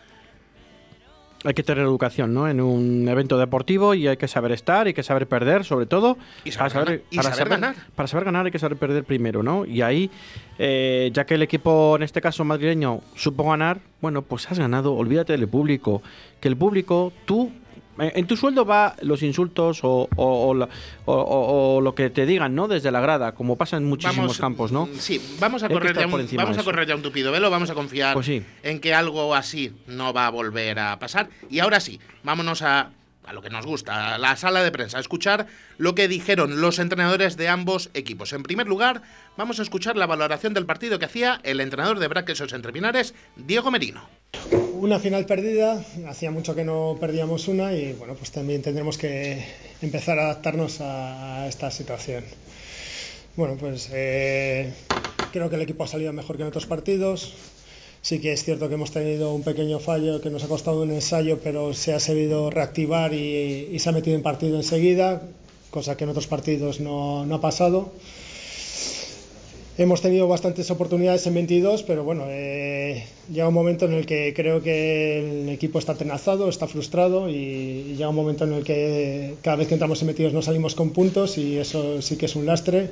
Hay 1.45 1.55
que 1.55 1.63
tener 1.63 1.85
educación, 1.85 2.35
¿no? 2.35 2.49
En 2.49 2.61
un 2.61 3.09
evento 3.09 3.39
deportivo 3.39 3.95
y 3.95 4.09
hay 4.09 4.17
que 4.17 4.27
saber 4.27 4.53
estar, 4.53 4.87
hay 4.87 4.95
que 4.95 5.03
saber 5.03 5.29
perder, 5.29 5.65
sobre 5.65 5.87
todo. 5.87 6.19
Y 6.45 6.51
saber, 6.51 6.73
para 6.73 6.85
saber, 6.85 7.49
para 7.49 7.61
ganar. 7.61 7.77
Para 7.95 8.07
saber 8.09 8.25
ganar 8.25 8.47
hay 8.47 8.53
que 8.53 8.59
saber 8.59 8.77
perder 8.77 9.05
primero, 9.05 9.43
¿no? 9.43 9.65
Y 9.65 9.83
ahí, 9.83 10.11
eh, 10.59 11.11
ya 11.13 11.27
que 11.27 11.35
el 11.35 11.43
equipo, 11.43 11.95
en 11.97 12.03
este 12.03 12.21
caso 12.21 12.45
madrileño, 12.45 13.01
supo 13.15 13.49
ganar, 13.49 13.81
bueno, 14.01 14.23
pues 14.23 14.51
has 14.51 14.59
ganado, 14.59 14.95
olvídate 14.95 15.33
del 15.33 15.49
público. 15.49 16.03
Que 16.41 16.49
el 16.49 16.57
público, 16.57 17.13
tú 17.25 17.53
en 17.99 18.27
tu 18.27 18.37
sueldo 18.37 18.65
va 18.65 18.97
los 19.03 19.23
insultos 19.23 19.81
o, 19.83 20.09
o, 20.17 21.81
lo 21.81 21.95
que 21.95 22.11
te 22.11 22.27
digan, 22.27 22.55
¿no? 22.55 22.69
Desde 22.69 22.91
la 22.91 23.01
grada, 23.01 23.33
como 23.33 23.57
pasa 23.57 23.77
en 23.77 23.85
muchísimos 23.85 24.39
campos, 24.39 24.73
¿no? 24.73 24.89
Sí, 24.99 25.21
vamos 25.41 25.63
a 25.63 25.69
correr, 25.69 25.97
ya 25.97 26.07
un, 26.07 26.29
vamos 26.37 26.59
a 26.59 26.65
correr 26.65 26.87
ya 26.87 26.95
un 26.95 27.03
tupido 27.03 27.33
velo, 27.33 27.51
vamos 27.51 27.71
a 27.71 27.75
confiar 27.75 28.15
pues 28.15 28.29
en 28.29 28.81
que 28.81 28.95
algo 28.95 29.35
así 29.35 29.73
no 29.87 30.13
va 30.13 30.27
a 30.27 30.31
volver 30.31 30.79
a 30.79 30.99
pasar. 30.99 31.29
Y 31.51 31.61
ahora 31.61 31.81
sí, 31.81 32.01
vámonos 32.23 32.63
a 32.63 32.91
a 33.29 33.33
lo 33.35 33.43
que 33.43 33.51
nos 33.51 33.67
gusta, 33.67 34.15
a 34.15 34.19
la 34.19 34.37
sala 34.37 34.63
de 34.63 34.73
prensa, 34.73 34.97
a 34.97 35.01
escuchar 35.01 35.47
lo 35.77 35.95
que 35.95 36.09
dijeron 36.09 36.61
los 36.61 36.79
entrenadores 36.79 37.37
de 37.37 37.49
ambos 37.49 37.91
equipos. 37.93 38.33
En 38.33 38.43
primer 38.43 38.67
lugar, 38.67 39.03
vamos 39.37 39.61
a 39.61 39.63
escuchar 39.63 39.97
la 39.97 40.07
valoración 40.07 40.55
del 40.55 40.67
partido 40.67 40.99
que 40.99 41.05
hacía 41.05 41.41
el 41.43 41.61
entrenador 41.61 41.99
de 41.99 42.09
Braquesos 42.09 42.53
Entre 42.55 42.73
Pinares, 42.73 43.15
Diego 43.37 43.71
Merino. 43.71 44.09
Una 44.81 44.99
final 44.99 45.27
perdida, 45.27 45.85
hacía 46.07 46.31
mucho 46.31 46.55
que 46.55 46.65
no 46.65 46.97
perdíamos 47.01 47.49
una 47.49 47.73
y 47.75 47.93
bueno, 47.95 48.15
pues 48.15 48.31
también 48.31 48.63
tendremos 48.63 48.97
que 48.97 49.45
empezar 49.83 50.19
a 50.19 50.25
adaptarnos 50.27 50.81
a 50.81 51.47
esta 51.49 51.71
situación. 51.71 52.25
Bueno, 53.37 53.57
pues 53.59 53.91
eh, 53.93 54.73
creo 55.33 55.51
que 55.51 55.57
el 55.57 55.63
equipo 55.63 55.85
ha 55.85 55.89
salido 55.89 56.13
mejor 56.13 56.37
que 56.37 56.43
en 56.43 56.49
otros 56.49 56.67
partidos, 56.67 57.35
Sí 58.01 58.21
que 58.21 58.33
es 58.33 58.45
cierto 58.45 58.69
que 58.69 58.75
hemos 58.75 58.93
tenido 58.93 59.35
un 59.35 59.43
pequeño 59.43 59.81
fallo 59.81 60.21
que 60.21 60.31
nos 60.31 60.45
ha 60.45 60.49
costado 60.49 60.83
un 60.83 60.93
ensayo, 60.93 61.41
pero 61.43 61.75
se 61.75 61.93
ha 61.93 62.01
sabido 62.01 62.49
reactivar 62.49 63.13
y, 63.13 63.77
se 63.79 63.89
ha 63.89 63.93
metido 63.93 64.17
en 64.17 64.23
partido 64.23 64.57
enseguida, 64.57 65.23
cosa 65.71 65.97
que 65.97 66.05
en 66.05 66.11
otros 66.11 66.27
partidos 66.27 66.81
no, 66.81 67.23
ha 67.23 67.41
pasado. 67.41 67.93
Hemos 69.79 70.03
tenido 70.03 70.27
bastantes 70.27 70.73
oportunidades 70.73 71.25
en 71.29 71.35
22, 71.35 71.85
pero 71.85 72.03
bueno, 72.03 72.25
eh, 72.27 73.05
llega 73.33 73.47
un 73.47 73.55
momento 73.55 73.85
en 73.85 73.93
el 73.93 74.07
que 74.07 74.35
creo 74.35 74.61
que 74.61 75.43
el 75.45 75.49
equipo 75.51 75.79
está 75.79 75.95
tenazado, 75.95 76.49
está 76.49 76.67
frustrado 76.67 77.31
y, 77.31 77.95
llega 77.97 78.09
un 78.09 78.17
momento 78.17 78.43
en 78.43 78.55
el 78.55 78.65
que 78.65 79.37
cada 79.41 79.55
vez 79.55 79.69
que 79.69 79.75
entramos 79.75 80.01
en 80.03 80.09
metidos 80.09 80.33
no 80.33 80.43
salimos 80.43 80.75
con 80.75 80.91
puntos 80.91 81.39
y 81.39 81.59
eso 81.59 82.03
sí 82.03 82.17
que 82.17 82.27
es 82.27 82.35
un 82.35 82.45
lastre 82.45 82.91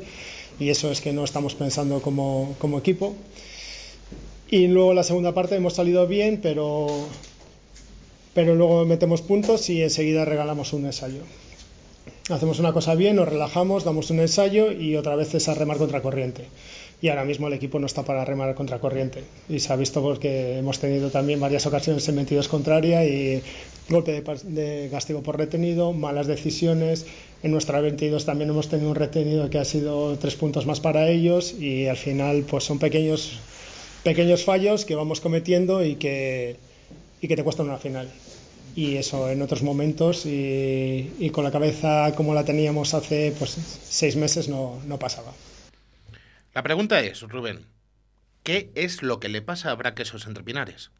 y 0.60 0.68
eso 0.68 0.88
es 0.92 1.00
que 1.00 1.12
no 1.12 1.24
estamos 1.24 1.56
pensando 1.56 2.00
como, 2.00 2.54
como 2.60 2.78
equipo. 2.78 3.16
Y 4.48 4.68
luego 4.68 4.94
la 4.94 5.02
segunda 5.02 5.34
parte 5.34 5.56
hemos 5.56 5.74
salido 5.74 6.06
bien, 6.06 6.38
pero, 6.40 6.86
pero 8.32 8.54
luego 8.54 8.84
metemos 8.84 9.22
puntos 9.22 9.68
y 9.70 9.82
enseguida 9.82 10.24
regalamos 10.24 10.72
un 10.72 10.86
ensayo. 10.86 11.22
Hacemos 12.28 12.58
una 12.58 12.72
cosa 12.72 12.96
bien, 12.96 13.16
nos 13.16 13.28
relajamos, 13.28 13.84
damos 13.84 14.10
un 14.10 14.18
ensayo 14.18 14.72
y 14.72 14.96
otra 14.96 15.14
vez 15.14 15.32
es 15.34 15.48
a 15.48 15.54
remar 15.54 15.78
contra 15.78 16.02
corriente. 16.02 16.46
Y 17.00 17.08
ahora 17.08 17.24
mismo 17.24 17.48
el 17.48 17.52
equipo 17.52 17.78
no 17.78 17.86
está 17.86 18.04
para 18.04 18.24
remar 18.24 18.54
contra 18.54 18.78
corriente. 18.78 19.22
Y 19.48 19.60
se 19.60 19.72
ha 19.72 19.76
visto 19.76 20.02
porque 20.02 20.58
hemos 20.58 20.78
tenido 20.78 21.10
también 21.10 21.40
varias 21.40 21.66
ocasiones 21.66 22.08
en 22.08 22.16
22 22.16 22.48
contraria 22.48 23.04
y 23.04 23.42
golpe 23.88 24.22
de, 24.44 24.88
castigo 24.90 25.22
por 25.22 25.36
retenido, 25.36 25.92
malas 25.92 26.26
decisiones. 26.26 27.06
En 27.42 27.52
nuestra 27.52 27.80
22 27.80 28.24
también 28.24 28.50
hemos 28.50 28.68
tenido 28.68 28.90
un 28.90 28.96
retenido 28.96 29.50
que 29.50 29.58
ha 29.58 29.64
sido 29.64 30.16
tres 30.16 30.36
puntos 30.36 30.66
más 30.66 30.80
para 30.80 31.08
ellos 31.08 31.52
y 31.52 31.86
al 31.86 31.98
final 31.98 32.44
pues 32.48 32.64
son 32.64 32.78
pequeños, 32.78 33.38
pequeños 34.02 34.44
fallos 34.44 34.86
que 34.86 34.94
vamos 34.94 35.20
cometiendo 35.20 35.84
y 35.84 35.96
que, 35.96 36.56
y 37.20 37.28
que 37.28 37.36
te 37.36 37.44
cuestan 37.44 37.66
una 37.66 37.78
final. 37.78 38.08
Y 38.74 38.96
eso 38.96 39.30
en 39.30 39.42
otros 39.42 39.62
momentos 39.62 40.24
y, 40.26 41.12
y 41.18 41.30
con 41.30 41.44
la 41.44 41.50
cabeza 41.50 42.12
como 42.16 42.34
la 42.34 42.44
teníamos 42.44 42.94
hace 42.94 43.34
pues, 43.38 43.56
seis 43.88 44.16
meses 44.16 44.48
no, 44.48 44.78
no 44.86 44.98
pasaba. 44.98 45.32
La 46.56 46.62
pregunta 46.62 47.00
es, 47.00 47.20
Rubén, 47.20 47.66
¿qué 48.42 48.70
es 48.75 49.02
lo 49.02 49.20
que 49.20 49.28
le 49.28 49.42
pasa 49.42 49.70
a 49.70 49.75
Braquesos 49.75 50.26
entre 50.26 50.42
Pinares? 50.42 50.90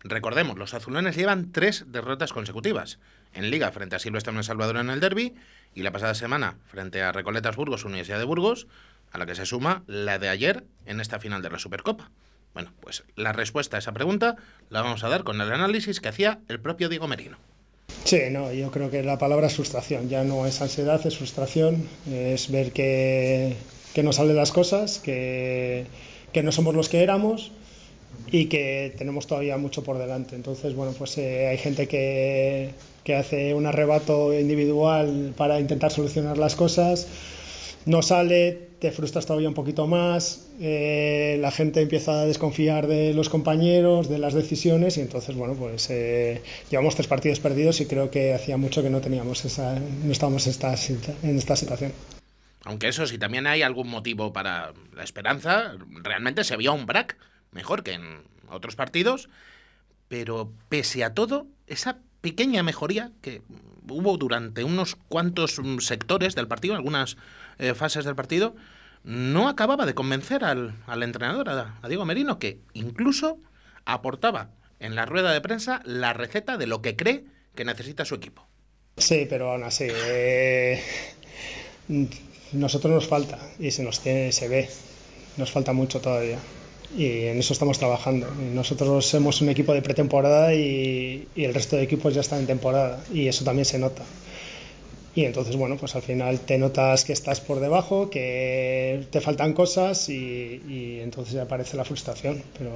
Recordemos, 0.00 0.58
los 0.58 0.74
azulones 0.74 1.14
llevan 1.14 1.52
tres 1.52 1.84
derrotas 1.86 2.32
consecutivas. 2.32 2.98
En 3.32 3.48
Liga 3.52 3.70
frente 3.70 3.94
a 3.94 4.00
Silvestre 4.00 4.42
Salvador 4.42 4.78
en 4.78 4.90
el 4.90 4.98
Derby 4.98 5.36
y 5.72 5.84
la 5.84 5.92
pasada 5.92 6.14
semana 6.14 6.58
frente 6.66 7.00
a 7.00 7.12
Recoletas 7.12 7.54
Burgos, 7.54 7.84
Universidad 7.84 8.18
de 8.18 8.24
Burgos, 8.24 8.66
a 9.12 9.18
la 9.18 9.26
que 9.26 9.36
se 9.36 9.46
suma 9.46 9.84
la 9.86 10.18
de 10.18 10.30
ayer 10.30 10.64
en 10.84 11.00
esta 11.00 11.20
final 11.20 11.42
de 11.42 11.50
la 11.50 11.60
Supercopa. 11.60 12.10
Bueno, 12.52 12.72
pues 12.80 13.04
la 13.14 13.32
respuesta 13.32 13.76
a 13.76 13.78
esa 13.78 13.92
pregunta 13.92 14.34
la 14.68 14.82
vamos 14.82 15.04
a 15.04 15.08
dar 15.08 15.22
con 15.22 15.40
el 15.40 15.52
análisis 15.52 16.00
que 16.00 16.08
hacía 16.08 16.40
el 16.48 16.58
propio 16.58 16.88
Diego 16.88 17.06
Merino. 17.06 17.38
Sí, 18.02 18.18
no, 18.32 18.52
yo 18.52 18.72
creo 18.72 18.90
que 18.90 19.04
la 19.04 19.16
palabra 19.16 19.46
es 19.46 19.54
frustración, 19.54 20.08
ya 20.08 20.24
no 20.24 20.44
es 20.44 20.60
ansiedad, 20.60 21.06
es 21.06 21.16
frustración, 21.16 21.88
es 22.10 22.50
ver 22.50 22.72
que 22.72 23.56
que 23.96 24.02
no 24.02 24.12
salen 24.12 24.36
las 24.36 24.52
cosas, 24.52 24.98
que, 24.98 25.86
no 26.44 26.52
somos 26.52 26.74
los 26.74 26.90
que 26.90 27.02
éramos 27.02 27.50
y 28.30 28.44
que 28.44 28.92
tenemos 28.98 29.26
todavía 29.26 29.56
mucho 29.56 29.84
por 29.84 29.96
delante. 29.96 30.36
Entonces, 30.36 30.74
bueno, 30.74 30.92
pues 30.92 31.16
eh, 31.16 31.46
hay 31.48 31.56
gente 31.56 31.88
que, 31.88 32.72
que 33.04 33.14
hace 33.14 33.54
un 33.54 33.64
arrebato 33.64 34.38
individual 34.38 35.32
para 35.34 35.58
intentar 35.60 35.92
solucionar 35.92 36.36
las 36.36 36.56
cosas, 36.56 37.08
no 37.86 38.02
sale, 38.02 38.68
te 38.80 38.92
frustras 38.92 39.24
todavía 39.24 39.48
un 39.48 39.54
poquito 39.54 39.86
más, 39.86 40.46
eh, 40.60 41.38
la 41.40 41.50
gente 41.50 41.80
empieza 41.80 42.20
a 42.20 42.26
desconfiar 42.26 42.88
de 42.88 43.14
los 43.14 43.30
compañeros, 43.30 44.10
de 44.10 44.18
las 44.18 44.34
decisiones 44.34 44.98
y 44.98 45.00
entonces, 45.00 45.34
bueno, 45.34 45.54
pues 45.54 45.88
eh, 45.88 46.42
llevamos 46.70 46.96
tres 46.96 47.06
partidos 47.06 47.40
perdidos 47.40 47.80
y 47.80 47.86
creo 47.86 48.10
que 48.10 48.34
hacía 48.34 48.58
mucho 48.58 48.82
que 48.82 48.90
no 48.90 49.00
teníamos 49.00 49.42
esa, 49.46 49.78
no 50.04 50.12
estábamos 50.12 50.46
esta, 50.46 50.74
en 51.22 51.38
esta 51.38 51.56
situación. 51.56 51.92
Aunque 52.66 52.88
eso, 52.88 53.06
si 53.06 53.16
también 53.16 53.46
hay 53.46 53.62
algún 53.62 53.88
motivo 53.88 54.32
para 54.32 54.72
la 54.92 55.04
esperanza, 55.04 55.74
realmente 56.02 56.42
se 56.42 56.56
vio 56.56 56.74
un 56.74 56.84
BRAC 56.84 57.16
mejor 57.52 57.84
que 57.84 57.92
en 57.92 58.24
otros 58.48 58.74
partidos, 58.74 59.28
pero 60.08 60.52
pese 60.68 61.04
a 61.04 61.14
todo, 61.14 61.46
esa 61.68 61.98
pequeña 62.22 62.64
mejoría 62.64 63.12
que 63.22 63.42
hubo 63.88 64.16
durante 64.16 64.64
unos 64.64 64.96
cuantos 64.96 65.60
sectores 65.78 66.34
del 66.34 66.48
partido, 66.48 66.74
algunas 66.74 67.16
eh, 67.58 67.72
fases 67.74 68.04
del 68.04 68.16
partido, 68.16 68.56
no 69.04 69.48
acababa 69.48 69.86
de 69.86 69.94
convencer 69.94 70.42
al, 70.42 70.74
entrenador, 71.04 71.48
a, 71.48 71.86
Diego 71.86 72.04
Merino, 72.04 72.40
que 72.40 72.58
incluso 72.72 73.38
aportaba 73.84 74.50
en 74.80 74.96
la 74.96 75.06
rueda 75.06 75.32
de 75.32 75.40
prensa 75.40 75.82
la 75.84 76.14
receta 76.14 76.56
de 76.56 76.66
lo 76.66 76.82
que 76.82 76.96
cree 76.96 77.26
que 77.54 77.64
necesita 77.64 78.04
su 78.04 78.16
equipo. 78.16 78.44
Sí, 78.96 79.28
pero 79.30 79.52
aún 79.52 79.62
así, 79.62 79.86
eh, 79.88 80.82
nosotros 82.52 82.92
nos 82.92 83.06
falta 83.06 83.38
y 83.58 83.70
se 83.70 83.82
nos 83.82 84.00
tiene, 84.00 84.32
se 84.32 84.48
ve, 84.48 84.68
nos 85.36 85.50
falta 85.50 85.72
mucho 85.72 86.00
todavía 86.00 86.38
y 86.96 87.26
en 87.26 87.38
eso 87.38 87.52
estamos 87.52 87.78
trabajando. 87.78 88.28
Nosotros 88.54 89.06
somos 89.06 89.40
un 89.40 89.48
equipo 89.48 89.72
de 89.72 89.82
pretemporada 89.82 90.54
y, 90.54 91.28
el 91.36 91.54
resto 91.54 91.76
de 91.76 91.82
equipos 91.82 92.14
ya 92.14 92.20
están 92.20 92.40
en 92.40 92.46
temporada 92.46 93.02
y 93.12 93.28
eso 93.28 93.44
también 93.44 93.64
se 93.64 93.78
nota. 93.78 94.02
Y 95.14 95.24
entonces, 95.24 95.56
bueno, 95.56 95.78
pues 95.78 95.96
al 95.96 96.02
final 96.02 96.40
te 96.40 96.58
notas 96.58 97.04
que 97.04 97.14
estás 97.14 97.40
por 97.40 97.58
debajo, 97.58 98.10
que 98.10 99.06
te 99.10 99.22
faltan 99.22 99.54
cosas 99.54 100.10
y, 100.10 100.60
y 100.68 101.00
entonces 101.02 101.36
aparece 101.36 101.78
la 101.78 101.86
frustración. 101.86 102.42
Pero, 102.58 102.70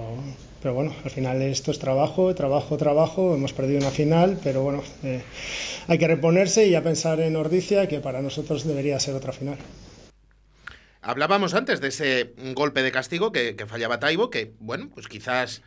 pero 0.62 0.74
bueno, 0.74 0.94
al 1.04 1.10
final 1.10 1.42
esto 1.42 1.70
es 1.70 1.78
trabajo, 1.78 2.34
trabajo, 2.34 2.78
trabajo. 2.78 3.34
Hemos 3.34 3.52
perdido 3.52 3.80
una 3.80 3.90
final, 3.90 4.40
pero 4.42 4.62
bueno, 4.62 4.82
eh, 5.04 5.20
hay 5.88 5.99
que 5.99 6.08
reponerse 6.08 6.66
y 6.66 6.75
a 6.75 6.82
pensar 6.82 7.20
en 7.20 7.37
Ordicia, 7.37 7.88
que 7.88 8.00
para 8.00 8.22
nosotros 8.22 8.64
debería 8.64 9.00
ser 9.00 9.14
otra 9.14 9.32
final. 9.32 9.58
Hablábamos 11.02 11.54
antes 11.54 11.80
de 11.80 11.88
ese 11.88 12.34
golpe 12.54 12.82
de 12.82 12.92
castigo 12.92 13.32
que, 13.32 13.56
fallaba 13.66 14.00
Taibo, 14.00 14.30
que 14.30 14.52
bueno, 14.60 14.90
pues 14.92 15.08
quizás 15.08 15.62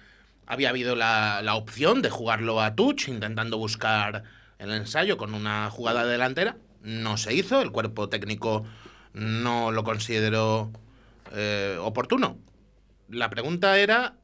había 0.45 0.69
habido 0.69 0.95
la, 0.95 1.41
opción 1.55 2.01
de 2.01 2.09
jugarlo 2.09 2.61
a 2.61 2.75
touch, 2.75 3.07
intentando 3.07 3.57
buscar 3.57 4.23
el 4.59 4.71
ensayo 4.71 5.17
con 5.17 5.33
una 5.33 5.69
jugada 5.71 6.05
delantera. 6.05 6.57
No 6.83 7.17
se 7.17 7.33
hizo, 7.33 7.61
el 7.61 7.71
cuerpo 7.71 8.09
técnico 8.09 8.65
no 9.13 9.71
lo 9.71 9.83
consideró 9.83 10.71
eh, 11.33 11.77
oportuno. 11.81 12.37
La 13.09 13.29
pregunta 13.29 13.79
era 13.79 14.15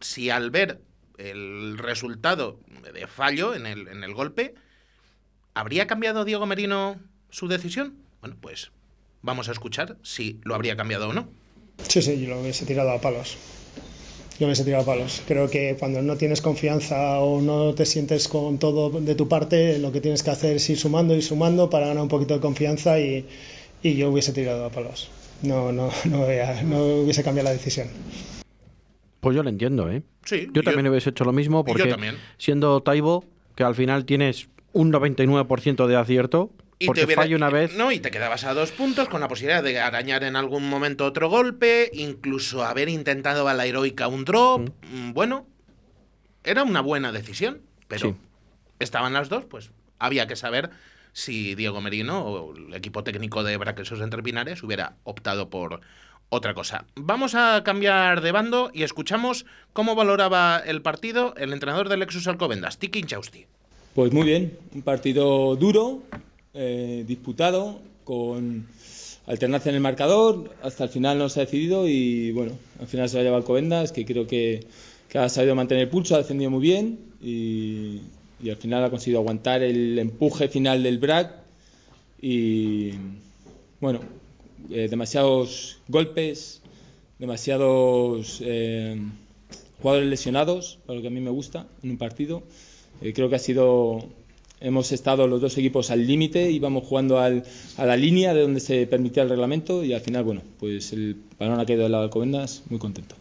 si 0.00 0.28
al 0.28 0.50
ver 0.50 0.80
el 1.16 1.78
resultado 1.78 2.58
de 2.92 3.06
fallo 3.06 3.54
en 3.54 3.66
el 3.66 4.14
golpe, 4.14 4.54
¿habría 5.54 5.86
cambiado 5.86 6.24
Diego 6.24 6.46
Merino 6.46 6.96
su 7.30 7.48
decisión? 7.48 7.96
Bueno, 8.20 8.36
pues 8.40 8.72
vamos 9.22 9.48
a 9.48 9.52
escuchar 9.52 9.96
si 10.02 10.40
lo 10.44 10.54
habría 10.54 10.76
cambiado 10.76 11.08
o 11.08 11.12
no. 11.12 11.28
Sí, 11.88 12.02
sí, 12.02 12.20
yo 12.20 12.28
lo 12.28 12.40
hubiese 12.40 12.66
tirado 12.66 12.90
a 12.90 13.00
palos 13.00 13.36
yo 14.42 14.48
me 14.48 14.54
he 14.54 14.64
tirado 14.64 14.84
palos. 14.84 15.22
Creo 15.26 15.48
que 15.48 15.76
cuando 15.78 16.02
no 16.02 16.16
tienes 16.16 16.42
confianza 16.42 17.20
o 17.20 17.40
no 17.40 17.74
te 17.74 17.86
sientes 17.86 18.26
con 18.26 18.58
todo 18.58 18.90
de 18.90 19.14
tu 19.14 19.28
parte, 19.28 19.78
lo 19.78 19.92
que 19.92 20.00
tienes 20.00 20.24
que 20.24 20.30
hacer 20.30 20.56
es 20.56 20.68
ir 20.68 20.78
sumando 20.78 21.14
y 21.14 21.22
sumando 21.22 21.70
para 21.70 21.86
ganar 21.86 22.02
un 22.02 22.08
poquito 22.08 22.34
de 22.34 22.40
confianza 22.40 22.98
y, 22.98 23.24
y 23.84 23.94
yo 23.94 24.10
hubiese 24.10 24.32
tirado 24.32 24.64
a 24.64 24.70
palos. 24.70 25.10
No, 25.42 25.70
no, 25.70 25.90
no, 26.06 26.26
no, 26.64 26.86
hubiese 27.02 27.22
cambiado 27.22 27.50
la 27.50 27.52
decisión. 27.52 27.86
Pues 29.20 29.36
yo 29.36 29.44
lo 29.44 29.48
entiendo, 29.48 29.88
¿eh? 29.88 30.02
Sí. 30.24 30.48
Yo, 30.52 30.64
también 30.64 30.88
hubiese 30.88 31.10
hecho 31.10 31.24
lo 31.24 31.32
mismo 31.32 31.64
porque 31.64 31.94
siendo 32.38 32.82
Taibo, 32.82 33.24
que 33.54 33.62
al 33.62 33.76
final 33.76 34.04
tienes 34.04 34.48
un 34.72 34.92
99% 34.92 35.86
de 35.86 35.96
acierto, 35.96 36.52
y 36.82 36.86
Porque 36.86 37.06
te 37.06 37.36
una 37.36 37.48
vez. 37.48 37.76
No, 37.76 37.92
y 37.92 38.00
te 38.00 38.10
quedabas 38.10 38.42
a 38.42 38.54
dos 38.54 38.72
puntos 38.72 39.08
con 39.08 39.20
la 39.20 39.28
posibilidad 39.28 39.62
de 39.62 39.78
arañar 39.78 40.24
en 40.24 40.34
algún 40.34 40.68
momento 40.68 41.04
otro 41.04 41.30
golpe, 41.30 41.88
incluso 41.92 42.64
haber 42.64 42.88
intentado 42.88 43.46
a 43.46 43.54
la 43.54 43.66
heroica 43.66 44.08
un 44.08 44.24
drop. 44.24 44.68
Mm, 44.90 45.12
bueno, 45.12 45.46
era 46.42 46.64
una 46.64 46.80
buena 46.80 47.12
decisión, 47.12 47.62
pero 47.86 48.16
estaban 48.80 49.12
las 49.12 49.28
dos, 49.28 49.44
pues 49.44 49.70
había 50.00 50.26
que 50.26 50.34
saber 50.34 50.70
si 51.12 51.54
Diego 51.54 51.80
Merino 51.80 52.24
o 52.24 52.56
el 52.56 52.74
equipo 52.74 53.04
técnico 53.04 53.44
de 53.44 53.56
Braquesos 53.58 54.00
Entre 54.00 54.22
Pinares 54.22 54.64
hubiera 54.64 54.96
optado 55.04 55.50
por 55.50 55.82
otra 56.30 56.54
cosa. 56.54 56.86
Vamos 56.96 57.36
a 57.36 57.62
cambiar 57.62 58.22
de 58.22 58.32
bando 58.32 58.70
y 58.74 58.82
escuchamos 58.82 59.46
cómo 59.72 59.94
valoraba 59.94 60.58
el 60.58 60.82
partido 60.82 61.34
el 61.36 61.52
entrenador 61.52 61.88
del 61.88 62.00
Lexus 62.00 62.26
Alcobendas, 62.26 62.78
Tiki 62.78 62.98
Inchausti. 62.98 63.46
Pues 63.94 64.10
muy 64.10 64.24
bien, 64.24 64.56
un 64.74 64.80
partido 64.80 65.54
duro, 65.54 66.02
eh, 66.54 67.04
disputado, 67.06 67.78
con 68.04 68.66
alternancia 69.26 69.68
en 69.68 69.74
el 69.74 69.82
marcador, 69.82 70.50
hasta 70.62 70.84
el 70.84 70.90
final 70.90 71.18
no 71.18 71.28
se 71.28 71.40
ha 71.40 71.44
decidido 71.44 71.86
y 71.86 72.32
bueno, 72.32 72.52
al 72.80 72.86
final 72.86 73.10
se 73.10 73.16
va 73.16 73.20
a 73.20 73.24
llevar 73.24 73.44
Covendas, 73.44 73.92
que 73.92 74.06
creo 74.06 74.26
que, 74.26 74.64
ha 75.12 75.28
sabido 75.28 75.54
mantener 75.54 75.84
el 75.84 75.90
pulso, 75.90 76.14
ha 76.14 76.18
defendido 76.18 76.50
muy 76.50 76.62
bien 76.62 77.00
y, 77.20 78.00
al 78.48 78.56
final 78.56 78.82
ha 78.82 78.88
conseguido 78.88 79.20
aguantar 79.20 79.62
el 79.62 79.98
empuje 79.98 80.48
final 80.48 80.82
del 80.82 80.96
BRAC 80.96 81.34
y 82.22 82.92
bueno, 83.78 84.00
eh, 84.70 84.88
demasiados 84.88 85.80
golpes, 85.88 86.62
demasiados 87.18 88.40
eh, 88.42 88.98
jugadores 89.82 90.08
lesionados, 90.08 90.78
para 90.86 90.96
lo 90.96 91.02
que 91.02 91.08
a 91.08 91.10
mí 91.10 91.20
me 91.20 91.30
gusta 91.30 91.66
en 91.82 91.90
un 91.90 91.98
partido. 91.98 92.42
Creo 93.14 93.28
que 93.28 93.36
ha 93.36 93.40
sido 93.40 94.08
Hemos 94.62 94.92
estado 94.92 95.26
los 95.26 95.40
dos 95.40 95.58
equipos 95.58 95.90
al 95.90 96.06
límite, 96.06 96.52
íbamos 96.52 96.86
jugando 96.86 97.18
al, 97.18 97.42
a 97.76 97.84
la 97.84 97.96
línea 97.96 98.32
de 98.32 98.42
donde 98.42 98.60
se 98.60 98.86
permitía 98.86 99.24
el 99.24 99.28
reglamento 99.28 99.82
y 99.82 99.92
al 99.92 100.02
final, 100.02 100.22
bueno, 100.22 100.42
pues 100.60 100.92
el 100.92 101.16
balón 101.36 101.58
ha 101.58 101.66
caído 101.66 101.82
del 101.82 101.90
lado 101.90 102.04
de 102.04 102.06
Alcobendas, 102.06 102.62
muy 102.70 102.78
contento. 102.78 103.16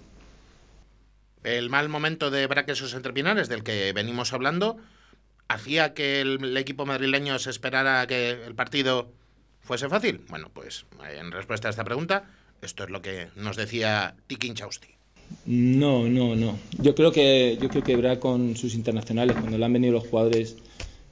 El 1.44 1.72
mal 1.72 1.90
momento 1.90 2.30
de 2.30 2.46
Braquesos 2.46 2.94
Entrepinares, 2.94 3.50
del 3.50 3.64
que 3.64 3.92
venimos 3.92 4.34
hablando, 4.34 4.78
hacía 5.48 5.96
que 5.96 6.22
el, 6.22 6.56
equipo 6.58 6.86
madrileño 6.86 7.40
se 7.40 7.50
esperara 7.50 8.06
que 8.06 8.30
el 8.30 8.54
partido 8.54 9.12
fuese 9.62 9.90
fácil. 9.90 10.24
Bueno, 10.30 10.52
pues 10.54 10.86
en 11.10 11.32
respuesta 11.32 11.70
a 11.70 11.72
esta 11.72 11.84
pregunta, 11.84 12.30
esto 12.62 12.84
es 12.84 12.92
lo 12.92 13.02
que 13.02 13.30
nos 13.36 13.58
decía 13.58 14.14
Tiki 14.28 14.54
Chausti. 14.54 15.01
No, 15.46 16.08
no, 16.08 16.36
no. 16.36 16.58
Yo 16.82 16.96
creo 16.96 17.12
que 17.12 17.58
yo 17.62 17.70
creo 17.70 17.84
que 17.84 17.96
Bra 17.96 18.20
con 18.20 18.56
sus 18.56 18.76
internacionales, 18.76 19.36
cuando 19.40 19.58
le 19.58 19.66
han 19.66 19.74
venido 19.74 19.94
los 19.94 20.08
jugadores 20.08 20.58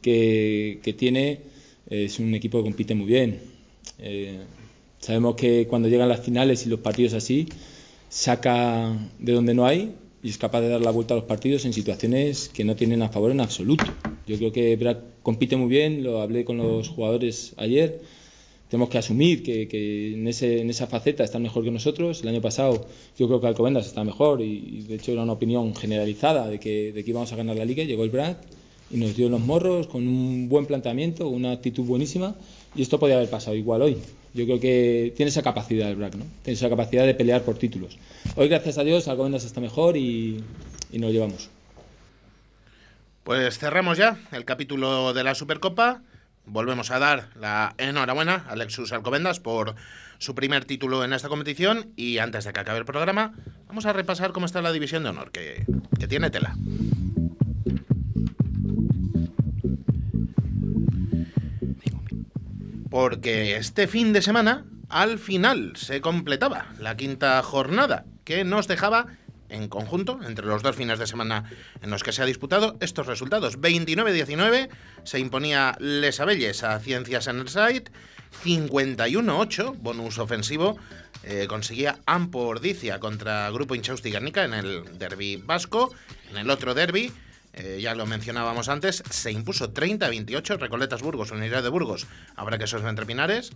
que, 0.01 0.79
tiene 0.97 1.41
es 1.89 2.19
un 2.19 2.33
equipo 2.35 2.59
que 2.59 2.63
compite 2.63 2.95
muy 2.95 3.07
bien. 3.07 3.39
Eh, 3.99 4.39
Sabemos 4.99 5.35
que 5.35 5.65
cuando 5.67 5.87
llegan 5.87 6.09
las 6.09 6.19
finales 6.19 6.65
y 6.65 6.69
los 6.69 6.81
partidos 6.81 7.13
así, 7.13 7.47
saca 8.09 8.93
de 9.17 9.31
donde 9.31 9.53
no 9.53 9.65
hay 9.65 9.95
y 10.21 10.29
es 10.29 10.37
capaz 10.37 10.59
de 10.59 10.67
dar 10.67 10.81
la 10.81 10.91
vuelta 10.91 11.13
a 11.13 11.17
los 11.17 11.25
partidos 11.25 11.63
en 11.63 11.71
situaciones 11.71 12.49
que 12.49 12.65
no 12.65 12.75
tienen 12.75 13.01
a 13.01 13.09
favor 13.09 13.31
en 13.31 13.39
absoluto. 13.39 13.85
Yo 14.27 14.37
creo 14.37 14.51
que 14.51 14.75
Brad 14.75 14.97
compite 15.23 15.55
muy 15.55 15.69
bien, 15.69 16.03
lo 16.03 16.21
hablé 16.21 16.43
con 16.43 16.57
los 16.57 16.89
jugadores 16.89 17.53
ayer. 17.55 18.01
Tenemos 18.69 18.89
que 18.89 18.99
asumir 18.99 19.41
que, 19.41 20.13
en, 20.13 20.27
ese, 20.27 20.61
en, 20.61 20.69
esa 20.69 20.85
faceta 20.85 21.23
está 21.23 21.39
mejor 21.39 21.63
que 21.63 21.71
nosotros. 21.71 22.21
El 22.21 22.29
año 22.29 22.41
pasado 22.41 22.85
yo 23.17 23.27
creo 23.27 23.41
que 23.41 23.47
Alcobendas 23.47 23.87
está 23.87 24.03
mejor 24.03 24.41
y, 24.41 24.83
de 24.87 24.95
hecho 24.95 25.11
era 25.11 25.23
una 25.23 25.33
opinión 25.33 25.75
generalizada 25.75 26.47
de 26.47 26.59
que, 26.59 26.91
de 26.91 27.03
que 27.03 27.09
íbamos 27.09 27.33
a 27.33 27.35
ganar 27.35 27.55
la 27.55 27.65
liga. 27.65 27.83
Llegó 27.83 28.03
el 28.03 28.11
Brad 28.11 28.37
y 28.91 28.97
nos 28.97 29.15
dio 29.15 29.27
los 29.29 29.41
morros 29.41 29.87
con 29.87 30.07
un 30.07 30.49
buen 30.49 30.65
planteamiento, 30.65 31.27
una 31.27 31.51
actitud 31.51 31.83
buenísima 31.83 32.35
y 32.75 32.83
esto 32.83 32.99
podía 32.99 33.15
haber 33.15 33.29
pasado 33.29 33.55
igual 33.55 33.81
hoy. 33.81 33.97
Yo 34.33 34.45
creo 34.45 34.59
que 34.59 35.13
tiene 35.15 35.29
esa 35.29 35.41
capacidad 35.41 35.89
el 35.89 35.95
Brack, 35.95 36.15
¿no? 36.15 36.25
Tiene 36.43 36.55
esa 36.55 36.69
capacidad 36.69 37.05
de 37.05 37.15
pelear 37.15 37.41
por 37.41 37.57
títulos. 37.57 37.97
Hoy, 38.35 38.47
gracias 38.47 38.77
a 38.77 38.83
Dios, 38.83 39.07
Alcobendas 39.07 39.43
está 39.43 39.59
mejor 39.59 39.97
y, 39.97 40.43
y 40.91 40.99
nos 40.99 41.11
llevamos. 41.11 41.49
Pues 43.23 43.57
cerramos 43.57 43.97
ya 43.97 44.19
el 44.31 44.45
capítulo 44.45 45.13
de 45.13 45.23
la 45.23 45.33
Supercopa. 45.33 46.03
Volvemos 46.49 46.91
a 46.91 46.99
dar 46.99 47.29
la 47.35 47.75
enhorabuena 47.77 48.45
a 48.49 48.55
Lexus 48.55 48.91
Alcobendas 48.91 49.39
por 49.39 49.75
su 50.17 50.35
primer 50.35 50.65
título 50.65 51.03
en 51.03 51.13
esta 51.13 51.29
competición 51.29 51.93
y 51.95 52.17
antes 52.17 52.43
de 52.43 52.53
que 52.53 52.59
acabe 52.59 52.79
el 52.79 52.85
programa 52.85 53.33
vamos 53.67 53.85
a 53.85 53.93
repasar 53.93 54.31
cómo 54.31 54.45
está 54.45 54.61
la 54.61 54.71
división 54.71 55.03
de 55.03 55.09
honor, 55.09 55.31
que, 55.31 55.65
que 55.99 56.07
tiene 56.07 56.29
tela. 56.29 56.55
porque 62.89 63.55
este 63.55 63.87
fin 63.87 64.13
de 64.13 64.21
semana 64.21 64.65
al 64.89 65.19
final 65.19 65.73
se 65.75 66.01
completaba 66.01 66.65
la 66.79 66.97
quinta 66.97 67.41
jornada 67.43 68.05
que 68.23 68.43
nos 68.43 68.67
dejaba 68.67 69.05
en 69.49 69.67
conjunto, 69.67 70.19
entre 70.25 70.45
los 70.45 70.63
dos 70.63 70.75
fines 70.75 70.99
de 70.99 71.07
semana 71.07 71.49
en 71.81 71.89
los 71.89 72.03
que 72.03 72.11
se 72.11 72.21
ha 72.21 72.25
disputado, 72.25 72.77
estos 72.79 73.07
resultados. 73.07 73.59
29-19 73.59 74.69
se 75.03 75.19
imponía 75.19 75.75
Les 75.79 76.19
Abelles 76.19 76.63
a 76.63 76.79
Ciencias 76.79 77.27
en 77.27 77.39
el 77.39 77.49
site, 77.49 77.91
51-8, 78.43 79.77
bonus 79.79 80.19
ofensivo, 80.19 80.77
eh, 81.23 81.47
conseguía 81.47 81.99
Ampo 82.05 82.39
Ordicia 82.39 82.99
contra 82.99 83.49
Grupo 83.49 83.75
Inchausti 83.75 84.11
Guernica 84.11 84.45
en 84.45 84.53
el 84.53 84.97
derby 84.97 85.37
vasco. 85.37 85.91
En 86.29 86.37
el 86.37 86.49
otro 86.49 86.73
derby, 86.73 87.11
eh, 87.53 87.79
ya 87.81 87.95
lo 87.95 88.05
mencionábamos 88.05 88.69
antes, 88.69 89.03
se 89.09 89.31
impuso 89.31 89.73
30-28 89.73 90.59
Recoletas 90.59 91.01
Burgos, 91.01 91.31
Unidad 91.31 91.63
de 91.63 91.69
Burgos, 91.69 92.07
habrá 92.35 92.57
que 92.57 92.65
entre 92.65 93.05
Pinares, 93.05 93.51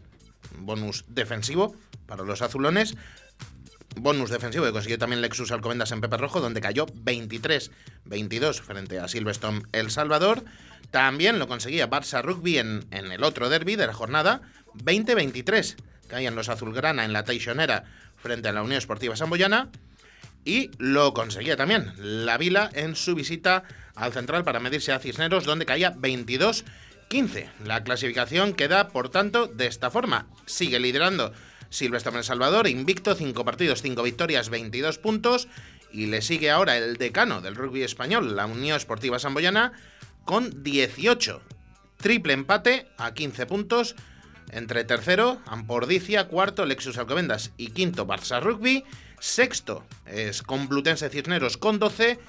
bonus 0.58 1.06
defensivo 1.08 1.76
para 2.06 2.24
los 2.24 2.42
azulones, 2.42 2.96
bonus 3.96 4.30
defensivo 4.30 4.66
que 4.66 4.72
consiguió 4.72 4.98
también 4.98 5.22
Lexus 5.22 5.52
Alcobendas 5.52 5.92
en 5.92 6.02
Pepe 6.02 6.18
Rojo, 6.18 6.42
donde 6.42 6.62
cayó 6.62 6.86
23-22 6.86 8.62
frente 8.62 9.00
a 9.00 9.08
Silverstone 9.08 9.64
El 9.72 9.92
Salvador. 9.92 10.44
También 10.92 11.40
lo 11.40 11.48
conseguía 11.48 11.90
Barça 11.90 12.22
Rugby 12.22 12.58
en, 12.58 12.86
en 12.92 13.12
el 13.12 13.24
otro 13.24 13.50
derby 13.50 13.76
de 13.76 13.88
la 13.88 13.94
jornada, 13.94 14.42
20-23. 14.76 15.76
Caían 16.08 16.36
los 16.36 16.50
azulgrana 16.50 17.06
en 17.06 17.14
la 17.14 17.24
Teixonera 17.24 17.86
frente 18.18 18.50
a 18.50 18.54
la 18.54 18.62
Unión 18.64 18.78
Esportiva 18.78 19.16
Samboyana. 19.16 19.70
Y 20.46 20.72
lo 20.78 21.14
conseguía 21.14 21.56
también 21.56 21.94
la 21.98 22.38
Vila 22.38 22.70
en 22.74 22.96
su 22.96 23.16
visita 23.16 23.64
al 23.96 24.14
central 24.14 24.44
para 24.44 24.60
medirse 24.60 24.92
a 24.92 25.00
Cisneros, 25.00 25.46
donde 25.46 25.66
caía 25.66 25.96
22-15. 25.96 26.64
La 27.64 27.84
clasificación 27.84 28.54
queda, 28.54 28.90
por 28.90 29.10
tanto, 29.10 29.48
de 29.48 29.68
esta 29.68 29.90
forma. 29.90 30.28
Sigue 30.46 30.80
liderando 30.80 31.32
Silvestre 31.74 32.16
El 32.16 32.24
Salvador, 32.24 32.68
invicto, 32.68 33.16
5 33.16 33.44
partidos, 33.44 33.82
5 33.82 34.04
victorias, 34.04 34.50
22 34.50 35.00
puntos. 35.00 35.48
Y 35.92 36.06
le 36.06 36.22
sigue 36.22 36.52
ahora 36.52 36.78
el 36.78 36.98
decano 36.98 37.42
del 37.42 37.56
rugby 37.56 37.82
español, 37.82 38.36
la 38.36 38.46
Unión 38.46 38.78
Esportiva 38.78 39.18
Samboyana, 39.18 39.74
con 40.24 40.64
18. 40.64 41.42
Triple 41.98 42.34
empate 42.34 42.88
a 42.98 43.14
15 43.14 43.46
puntos. 43.48 43.96
Entre 44.52 44.84
tercero, 44.84 45.42
Ampordicia, 45.48 46.28
cuarto, 46.28 46.66
Lexus 46.66 46.98
Alcobendas 46.98 47.52
y 47.58 47.70
quinto, 47.70 48.06
Barça 48.06 48.40
Rugby. 48.40 48.84
Sexto 49.20 49.84
es 50.06 50.44
Complutense 50.44 51.10
Cisneros 51.10 51.58
con 51.58 51.80
12 51.80 52.20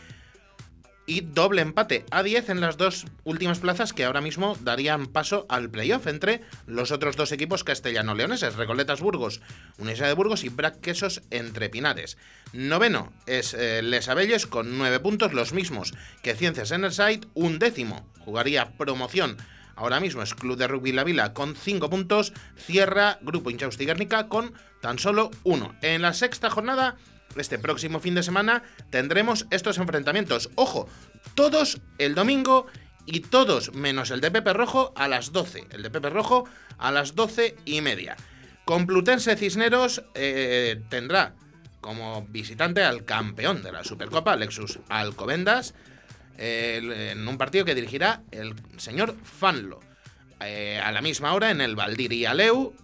y 1.07 1.21
doble 1.21 1.63
empate 1.63 2.05
a 2.11 2.23
10 2.23 2.49
en 2.51 2.61
las 2.61 2.77
dos 2.77 3.07
últimas 3.25 3.59
plazas 3.59 3.93
que 3.93 4.05
ahora 4.05 4.21
mismo 4.21 4.57
darían 4.61 5.07
paso 5.07 5.47
al 5.49 5.71
playoff 5.71 6.07
entre 6.07 6.43
los 6.67 6.91
otros 6.93 7.17
dos 7.17 7.33
equipos 7.33 7.65
castellano-leoneses, 7.65 8.57
Recoletas 8.57 9.01
Burgos, 9.01 9.41
Universidad 9.79 10.09
de 10.09 10.15
Burgos 10.15 10.45
y 10.45 10.49
Brac 10.49 10.81
Quesos 10.81 11.23
entre 11.31 11.69
Pinares. 11.69 12.17
Noveno 12.53 13.13
es 13.27 13.55
eh, 13.55 13.83
Les 13.83 14.09
Abelles 14.09 14.47
con 14.47 14.79
9 14.79 15.01
puntos, 15.01 15.33
los 15.33 15.53
mismos 15.53 15.95
que 16.23 16.35
Ciencias 16.35 16.71
Enerside, 16.71 17.27
un 17.35 17.59
décimo 17.59 18.09
jugaría 18.25 18.77
promoción. 18.77 19.37
Ahora 19.77 19.99
mismo 20.01 20.23
es 20.23 20.35
Club 20.35 20.57
de 20.57 20.69
Rugby 20.69 20.93
La 20.93 21.05
Vila 21.05 21.35
con 21.35 21.57
5 21.57 21.91
puntos, 21.91 22.33
cierra 22.57 23.19
Grupo 23.23 23.51
Inchausti 23.51 23.85
Guernica 23.85 24.29
con 24.29 24.55
tan 24.81 24.99
solo 24.99 25.31
1. 25.43 25.77
En 25.83 26.03
la 26.03 26.13
sexta 26.13 26.49
jornada 26.49 26.97
este 27.41 27.59
próximo 27.59 28.01
fin 28.01 28.15
de 28.15 28.23
semana 28.23 28.63
tendremos 28.91 29.47
estos 29.51 29.79
enfrentamientos. 29.79 30.51
Ojo, 30.55 30.89
todos 31.35 31.81
el 31.99 32.15
domingo 32.15 32.67
y 33.07 33.21
todos 33.21 33.75
menos 33.75 34.11
el 34.11 34.21
de 34.21 34.31
Pepe 34.31 34.53
Rojo 34.53 34.93
a 34.97 35.09
las 35.09 35.33
12. 35.33 35.67
El 35.71 35.83
de 35.83 35.91
Pepe 35.91 36.11
Rojo 36.11 36.49
a 36.79 36.91
las 36.91 37.15
12 37.15 37.57
y 37.65 37.81
media. 37.81 38.17
Complutense 38.65 39.37
Cisneros 39.37 40.03
eh, 40.15 40.81
tendrá 40.89 41.35
como 41.81 42.27
visitante 42.31 42.83
al 42.83 43.05
campeón 43.05 43.63
de 43.63 43.71
la 43.71 43.85
Supercopa, 43.85 44.37
Lexus 44.37 44.79
Alcobendas, 44.89 45.75
en 46.39 47.29
un 47.29 47.37
partido 47.37 47.67
que 47.67 47.75
dirigirá 47.75 48.23
el 48.31 48.55
señor 48.79 49.15
Fanlo. 49.23 49.81
Eh, 50.41 50.81
a 50.83 50.93
la 50.93 51.03
misma 51.03 51.33
hora 51.35 51.51
en 51.51 51.61
el 51.61 51.77
Valdiri 51.77 52.25
Aleu, 52.25 52.75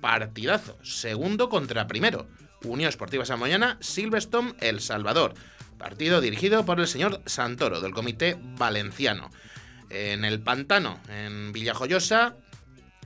partidazo, 0.00 0.78
segundo 0.82 1.48
contra 1.48 1.86
primero. 1.86 2.26
Unión 2.64 2.88
Esportiva 2.88 3.24
Samoyana, 3.24 3.78
Silverstone, 3.80 4.54
El 4.60 4.80
Salvador. 4.80 5.34
Partido 5.78 6.20
dirigido 6.20 6.64
por 6.64 6.80
el 6.80 6.88
señor 6.88 7.22
Santoro, 7.26 7.80
del 7.80 7.92
Comité 7.92 8.36
Valenciano. 8.40 9.30
En 9.90 10.24
el 10.24 10.40
Pantano, 10.40 11.00
en 11.08 11.52
Villajoyosa, 11.52 12.36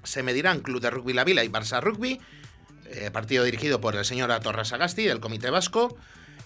se 0.02 0.22
medirán 0.22 0.60
Club 0.60 0.80
de 0.80 0.90
Rugby 0.90 1.12
La 1.12 1.24
Vila 1.24 1.44
y 1.44 1.48
Barça 1.48 1.80
Rugby. 1.80 2.20
Eh, 2.86 3.10
partido 3.10 3.44
dirigido 3.44 3.80
por 3.80 3.94
el 3.96 4.04
señor 4.04 4.32
Atorra 4.32 4.64
Sagasti, 4.64 5.04
del 5.04 5.20
Comité 5.20 5.50
Vasco. 5.50 5.96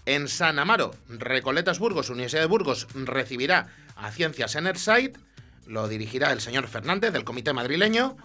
En 0.05 0.29
San 0.29 0.59
Amaro, 0.59 0.95
Recoletas 1.09 1.79
Burgos, 1.79 2.11
Universidad 2.11 2.43
de 2.43 2.47
Burgos, 2.47 2.87
recibirá 2.95 3.69
a 3.97 4.11
Ciencias 4.13 4.55
Enerside. 4.55 5.15
Lo 5.67 5.89
dirigirá 5.89 6.33
el 6.33 6.41
señor 6.41 6.69
Fernández, 6.69 7.13
del 7.13 7.25
Comité 7.25 7.53
Madrileño. 7.53 8.17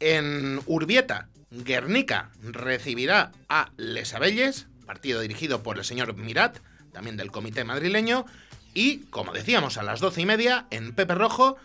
En 0.00 0.60
Urbieta, 0.66 1.28
Guernica 1.62 2.30
recibirá 2.42 3.32
a 3.48 3.70
Les 3.76 4.14
Abelles, 4.14 4.66
partido 4.86 5.20
dirigido 5.20 5.62
por 5.62 5.78
el 5.78 5.84
señor 5.84 6.14
Mirat, 6.16 6.58
también 6.92 7.16
del 7.16 7.30
comité 7.30 7.64
madrileño. 7.64 8.26
Y, 8.74 9.04
como 9.10 9.32
decíamos, 9.32 9.78
a 9.78 9.82
las 9.82 10.00
doce 10.00 10.22
y 10.22 10.26
media, 10.26 10.66
en 10.70 10.94
Pepe 10.94 11.14
Rojo, 11.14 11.56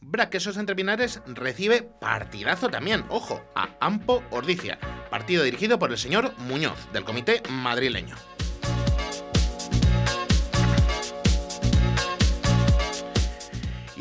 Braquesos 0.00 0.56
Entre 0.56 0.76
Pinares 0.76 1.20
recibe 1.26 1.82
partidazo 1.82 2.68
también, 2.68 3.04
ojo, 3.08 3.42
a 3.54 3.70
Ampo 3.80 4.22
Ordicia, 4.30 4.78
partido 5.10 5.42
dirigido 5.42 5.78
por 5.78 5.90
el 5.90 5.98
señor 5.98 6.36
Muñoz, 6.38 6.78
del 6.92 7.04
comité 7.04 7.42
madrileño. 7.50 8.16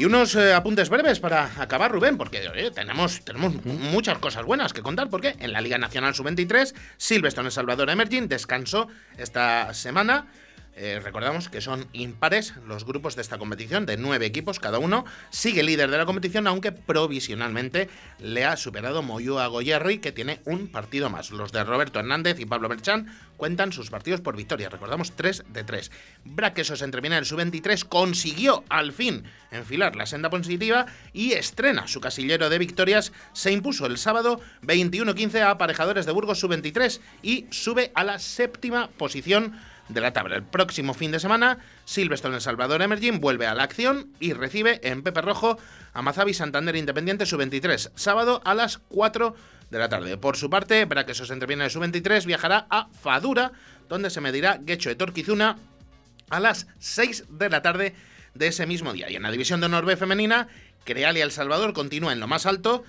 Y 0.03 0.05
unos 0.05 0.35
eh, 0.35 0.53
apuntes 0.53 0.89
breves 0.89 1.21
para 1.21 1.49
acabar, 1.61 1.89
Rubén, 1.89 2.17
porque 2.17 2.41
tenemos, 2.75 3.23
tenemos 3.23 3.63
muchas 3.63 4.17
cosas 4.17 4.43
buenas 4.43 4.73
que 4.73 4.81
contar, 4.81 5.09
porque 5.09 5.37
en 5.39 5.53
la 5.53 5.61
Liga 5.61 5.77
Nacional 5.77 6.13
Sub-23, 6.13 6.75
Silverstone 6.97 7.45
El 7.45 7.53
Salvador 7.53 7.89
Emerging 7.89 8.27
descansó 8.27 8.89
esta 9.17 9.73
semana 9.73 10.27
eh, 10.75 10.99
recordamos 11.03 11.49
que 11.49 11.61
son 11.61 11.87
impares 11.93 12.55
los 12.67 12.83
grupos 12.83 13.15
de 13.15 13.21
esta 13.21 13.37
competición, 13.37 13.85
de 13.85 13.97
nueve 13.97 14.25
equipos 14.25 14.59
cada 14.59 14.79
uno. 14.79 15.05
Sigue 15.29 15.61
líder 15.61 15.91
de 15.91 15.97
la 15.97 16.05
competición, 16.05 16.47
aunque 16.47 16.71
provisionalmente 16.71 17.89
le 18.19 18.45
ha 18.45 18.57
superado 18.57 19.03
Moyúa 19.03 19.45
Goyerri, 19.47 19.99
que 19.99 20.11
tiene 20.11 20.41
un 20.45 20.67
partido 20.67 21.09
más. 21.09 21.29
Los 21.29 21.51
de 21.51 21.63
Roberto 21.63 21.99
Hernández 21.99 22.39
y 22.39 22.45
Pablo 22.45 22.69
Merchan 22.69 23.07
cuentan 23.37 23.71
sus 23.71 23.91
partidos 23.91 24.21
por 24.21 24.35
victoria. 24.35 24.69
Recordamos 24.69 25.11
3 25.15 25.43
de 25.49 25.63
3. 25.63 25.91
Braquesos 26.23 26.81
entrevina 26.81 27.17
el 27.17 27.25
sub-23 27.25 27.83
consiguió 27.87 28.63
al 28.69 28.93
fin 28.93 29.25
enfilar 29.51 29.95
la 29.95 30.05
senda 30.07 30.29
positiva 30.29 30.87
y 31.13 31.33
estrena 31.33 31.87
su 31.87 32.01
casillero 32.01 32.49
de 32.49 32.57
victorias. 32.57 33.11
Se 33.33 33.51
impuso 33.51 33.85
el 33.85 33.99
sábado 33.99 34.41
21-15 34.63 35.41
a 35.41 35.51
aparejadores 35.51 36.05
de 36.05 36.13
Burgos 36.13 36.39
sub-23 36.39 36.99
y 37.21 37.45
sube 37.51 37.91
a 37.93 38.03
la 38.03 38.17
séptima 38.17 38.89
posición 38.97 39.59
de 39.93 40.01
la 40.01 40.13
tabla. 40.13 40.35
El 40.35 40.43
próximo 40.43 40.93
fin 40.93 41.11
de 41.11 41.19
semana, 41.19 41.59
Silverstone 41.85 42.35
El 42.35 42.41
Salvador 42.41 42.81
Emerging 42.81 43.19
vuelve 43.19 43.47
a 43.47 43.53
la 43.53 43.63
acción 43.63 44.11
y 44.19 44.33
recibe 44.33 44.79
en 44.83 45.03
Pepe 45.03 45.21
Rojo 45.21 45.57
a 45.93 46.01
Mazavi 46.01 46.33
Santander 46.33 46.75
Independiente 46.75 47.25
Sub-23, 47.25 47.91
sábado 47.95 48.41
a 48.45 48.53
las 48.53 48.79
4 48.89 49.35
de 49.69 49.79
la 49.79 49.89
tarde. 49.89 50.17
Por 50.17 50.37
su 50.37 50.49
parte, 50.49 50.87
para 50.87 51.05
que 51.05 51.13
se 51.13 51.31
entreviene 51.31 51.65
de 51.65 51.69
Sub-23, 51.69 52.25
viajará 52.25 52.67
a 52.69 52.87
Fadura, 52.89 53.51
donde 53.89 54.09
se 54.09 54.21
medirá 54.21 54.57
Guecho 54.59 54.89
de 54.89 54.95
Torquizuna 54.95 55.57
a 56.29 56.39
las 56.39 56.67
6 56.79 57.25
de 57.29 57.49
la 57.49 57.61
tarde 57.61 57.95
de 58.33 58.47
ese 58.47 58.65
mismo 58.65 58.93
día. 58.93 59.09
Y 59.09 59.15
en 59.15 59.23
la 59.23 59.31
división 59.31 59.59
de 59.59 59.67
honor 59.67 59.85
B 59.85 59.95
femenina, 59.97 60.47
Creal 60.83 61.17
y 61.17 61.21
El 61.21 61.31
Salvador 61.31 61.73
continúa 61.73 62.13
en 62.13 62.19
lo 62.19 62.27
más 62.27 62.45
alto 62.45 62.83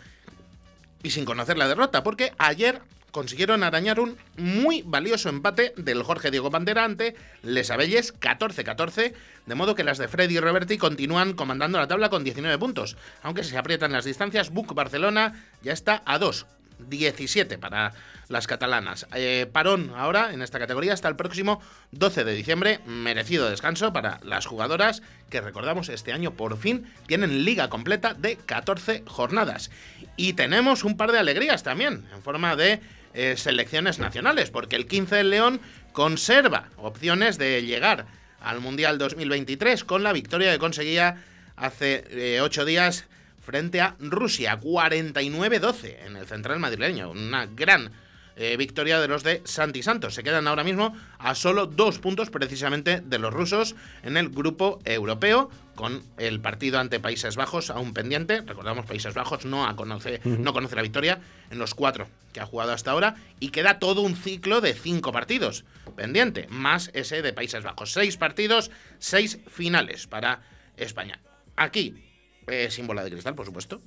y 1.03 1.11
sin 1.11 1.25
conocer 1.25 1.59
la 1.59 1.69
derrota, 1.69 2.03
porque 2.03 2.33
ayer 2.39 2.81
consiguieron 3.15 3.63
arañar 3.63 4.01
un 4.01 4.17
muy 4.37 4.83
valioso 4.83 5.29
empate 5.29 5.73
del 5.77 6.03
Jorge 6.03 6.33
Diego 6.33 6.51
Bandera 6.51 6.85
ante 6.85 7.15
Les 7.45 7.71
Abelles 7.71 8.13
14-14, 8.19 9.15
de 9.47 9.55
modo 9.55 9.77
que 9.77 9.85
las 9.85 9.99
de 9.99 10.09
Freddy 10.09 10.35
y 10.35 10.41
Roberti 10.41 10.79
continúan 10.79 11.35
comandando 11.35 11.79
la 11.79 11.87
tabla 11.87 12.11
con 12.11 12.25
19 12.25 12.59
puntos. 12.59 12.97
Aunque 13.23 13.45
se 13.45 13.57
aprietan 13.57 13.93
las 13.93 14.05
distancias, 14.05 14.51
Buc 14.51 14.75
Barcelona 14.75 15.47
ya 15.63 15.73
está 15.73 16.03
a 16.05 16.19
2, 16.19 16.45
17 16.89 17.57
para 17.57 17.93
las 18.29 18.49
catalanas. 18.49 19.07
Eh, 19.15 19.47
parón 19.53 19.93
ahora 19.95 20.33
en 20.33 20.43
esta 20.43 20.59
categoría 20.59 20.93
hasta 20.93 21.09
el 21.09 21.15
próximo 21.15 21.63
12 21.93 22.25
de 22.25 22.35
diciembre. 22.35 22.81
Merecido 22.85 23.49
descanso 23.49 23.93
para 23.93 24.19
las 24.25 24.47
jugadoras 24.47 25.03
que 25.31 25.41
recordamos 25.41 25.89
este 25.89 26.13
año 26.13 26.33
por 26.33 26.57
fin 26.59 26.93
tienen 27.07 27.45
liga 27.45 27.69
completa 27.69 28.15
de 28.15 28.37
14 28.37 29.05
jornadas. 29.07 29.71
Y 30.17 30.33
tenemos 30.33 30.83
un 30.83 30.97
par 30.97 31.13
de 31.13 31.21
alegrías 31.21 31.63
también 31.63 32.09
en 32.13 32.23
forma 32.23 32.57
de 32.57 32.81
eh, 33.15 33.37
selecciones 33.37 33.99
nacionales, 33.99 34.51
porque 34.51 34.77
el 34.77 34.87
15 34.87 35.17
del 35.17 35.31
León 35.31 35.61
conserva 35.93 36.69
opciones 36.77 37.39
de 37.39 37.63
llegar 37.63 38.07
al 38.41 38.61
Mundial 38.61 38.99
2023 38.99 39.85
con 39.85 40.03
la 40.03 40.13
victoria 40.13 40.53
que 40.53 40.59
conseguía 40.59 41.23
hace 41.57 42.05
eh, 42.11 42.41
ocho 42.41 42.65
días 42.65 43.07
frente 43.41 43.81
a 43.81 43.95
Rusia, 44.01 44.59
49-12 44.61 46.07
en 46.07 46.17
el 46.17 46.27
central 46.27 46.59
madrileño. 46.59 47.11
Una 47.11 47.47
gran 47.47 47.91
eh, 48.37 48.57
victoria 48.57 49.01
de 49.01 49.09
los 49.09 49.23
de 49.23 49.43
Santi 49.45 49.83
Santos. 49.83 50.15
Se 50.15 50.23
quedan 50.23 50.49
ahora 50.49 50.65
mismo 50.65 50.97
a 51.19 51.35
solo 51.35 51.67
dos 51.67 51.99
puntos 51.99 52.31
precisamente 52.31 53.01
de 53.01 53.19
los 53.19 53.33
rusos 53.33 53.77
en 54.03 54.17
el 54.17 54.29
grupo 54.29 54.81
europeo, 54.85 55.51
con 55.75 56.03
el 56.19 56.41
partido 56.41 56.79
ante 56.79 57.01
Países 57.01 57.37
Bajos 57.37 57.71
aún 57.71 57.95
pendiente. 57.95 58.41
Recordamos, 58.41 58.87
Países 58.87 59.15
Bajos 59.15 59.45
no, 59.45 59.75
conoce, 59.77 60.21
no 60.25 60.53
conoce 60.53 60.77
la 60.77 60.83
victoria 60.83 61.21
en 61.51 61.59
los 61.59 61.75
cuatro 61.75 62.09
que 62.33 62.41
ha 62.41 62.47
jugado 62.47 62.73
hasta 62.73 62.91
ahora 62.91 63.17
y 63.41 63.51
queda 63.51 63.79
todo 63.79 64.03
un 64.03 64.17
ciclo 64.17 64.61
de 64.61 64.75
cinco 64.75 65.13
partidos 65.13 65.65
pendiente, 65.97 66.47
más 66.49 66.91
ese 66.95 67.23
de 67.23 67.33
Países 67.33 67.63
Bajos. 67.63 67.93
Seis 67.93 68.17
partidos, 68.17 68.71
seis 68.99 69.39
finales 69.49 70.07
para 70.07 70.43
España. 70.77 71.21
Aquí, 71.57 71.95
eh, 72.47 72.69
símbolo 72.71 73.03
de 73.05 73.11
cristal, 73.11 73.35
por 73.35 73.47
supuesto. 73.47 73.81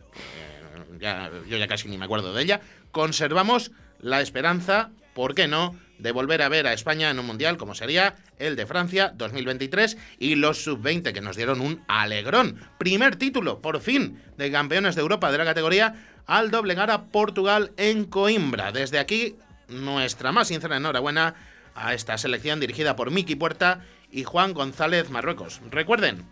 Eh, 0.99 1.43
yo 1.49 1.57
ya 1.57 1.67
casi 1.67 1.87
ni 1.89 1.97
me 1.97 2.05
acuerdo 2.05 2.33
de 2.33 2.43
ella. 2.43 2.61
Conservamos 2.91 3.71
la 3.99 4.21
esperanza, 4.21 4.91
¿por 5.13 5.35
qué 5.35 5.47
no?, 5.47 5.75
de 5.97 6.11
volver 6.11 6.41
a 6.41 6.49
ver 6.49 6.67
a 6.67 6.73
España 6.73 7.09
en 7.09 7.19
un 7.19 7.25
mundial 7.25 7.57
como 7.57 7.73
sería 7.73 8.15
el 8.37 8.55
de 8.55 8.67
Francia 8.67 9.13
2023 9.15 9.97
y 10.19 10.35
los 10.35 10.63
sub-20 10.63 11.11
que 11.11 11.21
nos 11.21 11.35
dieron 11.35 11.59
un 11.59 11.83
alegrón. 11.87 12.59
Primer 12.77 13.15
título, 13.15 13.61
por 13.61 13.79
fin, 13.79 14.21
de 14.37 14.51
campeones 14.51 14.95
de 14.95 15.01
Europa 15.01 15.31
de 15.31 15.39
la 15.39 15.45
categoría 15.45 15.95
al 16.27 16.51
doblegar 16.51 16.91
a 16.91 17.05
Portugal 17.05 17.71
en 17.77 18.05
Coimbra. 18.05 18.71
Desde 18.71 18.99
aquí, 18.99 19.35
nuestra 19.69 20.31
más 20.31 20.49
sincera 20.49 20.77
enhorabuena 20.77 21.35
a 21.73 21.93
esta 21.93 22.17
selección 22.17 22.59
dirigida 22.59 22.95
por 22.95 23.11
Miki 23.11 23.35
Puerta 23.35 23.81
y 24.11 24.23
Juan 24.23 24.53
González 24.53 25.09
Marruecos. 25.09 25.61
Recuerden, 25.71 26.25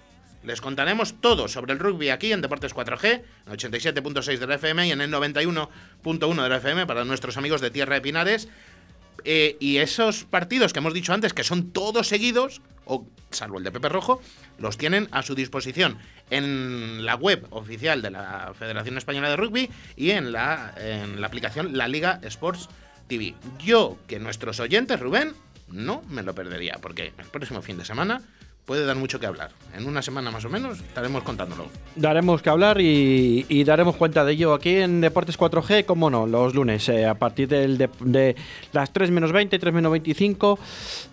les 0.46 0.62
contaremos 0.62 1.20
todo 1.22 1.48
sobre 1.48 1.74
el 1.74 1.80
rugby 1.80 2.10
aquí 2.10 2.32
en 2.32 2.42
Deportes 2.42 2.76
4G, 2.76 3.22
en 3.48 3.54
87.6 3.54 4.38
de 4.38 4.56
FM 4.56 4.88
y 4.88 4.92
en 4.92 5.02
el 5.02 5.12
91.1 5.12 6.50
de 6.50 6.56
FM 6.58 6.86
para 6.86 7.04
nuestros 7.06 7.38
amigos 7.38 7.62
de 7.62 7.72
Tierra 7.72 7.96
de 7.96 8.02
Pinares. 8.02 8.48
Eh, 9.24 9.58
y 9.60 9.78
esos 9.78 10.24
partidos 10.26 10.72
que 10.72 10.80
hemos 10.80 10.94
dicho 10.94 11.14
antes, 11.14 11.34
que 11.34 11.44
son 11.44 11.72
todos 11.72 12.08
seguidos, 12.08 12.62
o 12.86 13.08
salvo 13.32 13.58
el 13.58 13.64
de 13.64 13.72
Pepe 13.72 13.90
Rojo, 13.90 14.22
los 14.60 14.78
tienen 14.78 15.08
a 15.12 15.24
su 15.24 15.34
disposición 15.34 15.98
en 16.30 17.06
la 17.06 17.16
web 17.16 17.48
oficial 17.50 18.02
de 18.02 18.12
la 18.12 18.54
Federación 18.58 18.98
Española 18.98 19.30
de 19.30 19.38
Rugby 19.38 19.70
y 19.96 20.12
en 20.12 20.32
la, 20.32 20.74
en 20.78 21.22
la 21.22 21.28
aplicación 21.28 21.78
La 21.78 21.88
Liga 21.88 22.20
Sports 22.24 22.70
TV. 23.08 23.34
Yo, 23.64 23.98
que 24.08 24.20
nuestros 24.20 24.60
oyentes, 24.60 25.00
Rubén, 25.00 25.34
no 25.70 26.04
me 26.08 26.22
lo 26.22 26.36
perdería, 26.36 26.78
porque 26.82 27.14
el 27.18 27.26
próximo 27.26 27.62
fin 27.62 27.78
de 27.78 27.86
semana 27.86 28.22
puede 28.66 28.86
dar 28.86 28.96
mucho 28.96 29.20
que 29.20 29.26
hablar. 29.26 29.52
En 29.74 29.86
una 29.86 30.02
semana 30.02 30.32
más 30.32 30.44
o 30.46 30.50
menos 30.50 30.80
estaremos 30.80 31.24
contándolo. 31.24 31.68
Daremos 31.96 32.42
que 32.42 32.50
hablar 32.50 32.80
y, 32.82 33.64
daremos 33.64 33.96
cuenta 33.96 34.26
de 34.26 34.34
ello 34.34 34.54
aquí 34.54 34.76
en 34.76 35.02
Deportes 35.02 35.38
4G, 35.40 35.86
como 35.86 36.10
no, 36.10 36.26
los 36.26 36.54
lunes, 36.54 36.88
eh, 36.90 37.06
a 37.06 37.16
partir 37.16 37.48
de, 37.48 38.36
las 38.72 38.94
3 38.94 39.12
menos 39.12 39.32
20, 39.32 39.58
3 39.58 39.74
menos 39.74 39.92
25, 39.92 40.60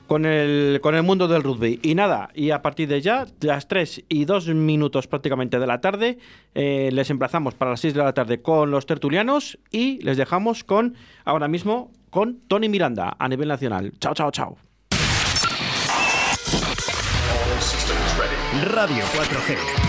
con 0.06 0.26
el, 0.26 0.80
con 0.82 0.94
el 0.94 1.02
mundo 1.02 1.28
del 1.28 1.42
rugby. 1.42 1.80
Y 1.82 1.94
nada, 1.94 2.30
y 2.34 2.50
a 2.50 2.62
partir 2.62 2.88
de 2.88 3.00
ya, 3.00 3.26
las 3.40 3.68
3 3.68 4.04
y 4.08 4.24
2 4.24 4.48
minutos 4.48 5.06
prácticamente 5.06 5.58
de 5.58 5.66
la 5.66 5.80
tarde, 5.80 6.18
eh, 6.54 6.90
les 6.92 7.10
emplazamos 7.10 7.54
para 7.54 7.72
las 7.72 7.80
6 7.80 7.94
de 7.94 8.02
la 8.02 8.12
tarde 8.12 8.42
con 8.42 8.70
los 8.70 8.86
tertulianos 8.86 9.58
y 9.70 10.00
les 10.02 10.16
dejamos 10.16 10.64
con, 10.64 10.96
ahora 11.24 11.48
mismo, 11.48 11.90
con 12.10 12.40
Tony 12.48 12.68
Miranda 12.68 13.16
a 13.18 13.28
nivel 13.28 13.48
nacional. 13.48 13.92
Chao, 13.98 14.14
chao, 14.14 14.30
chao. 14.30 14.71
Radio 18.60 19.06
4G. 19.06 19.81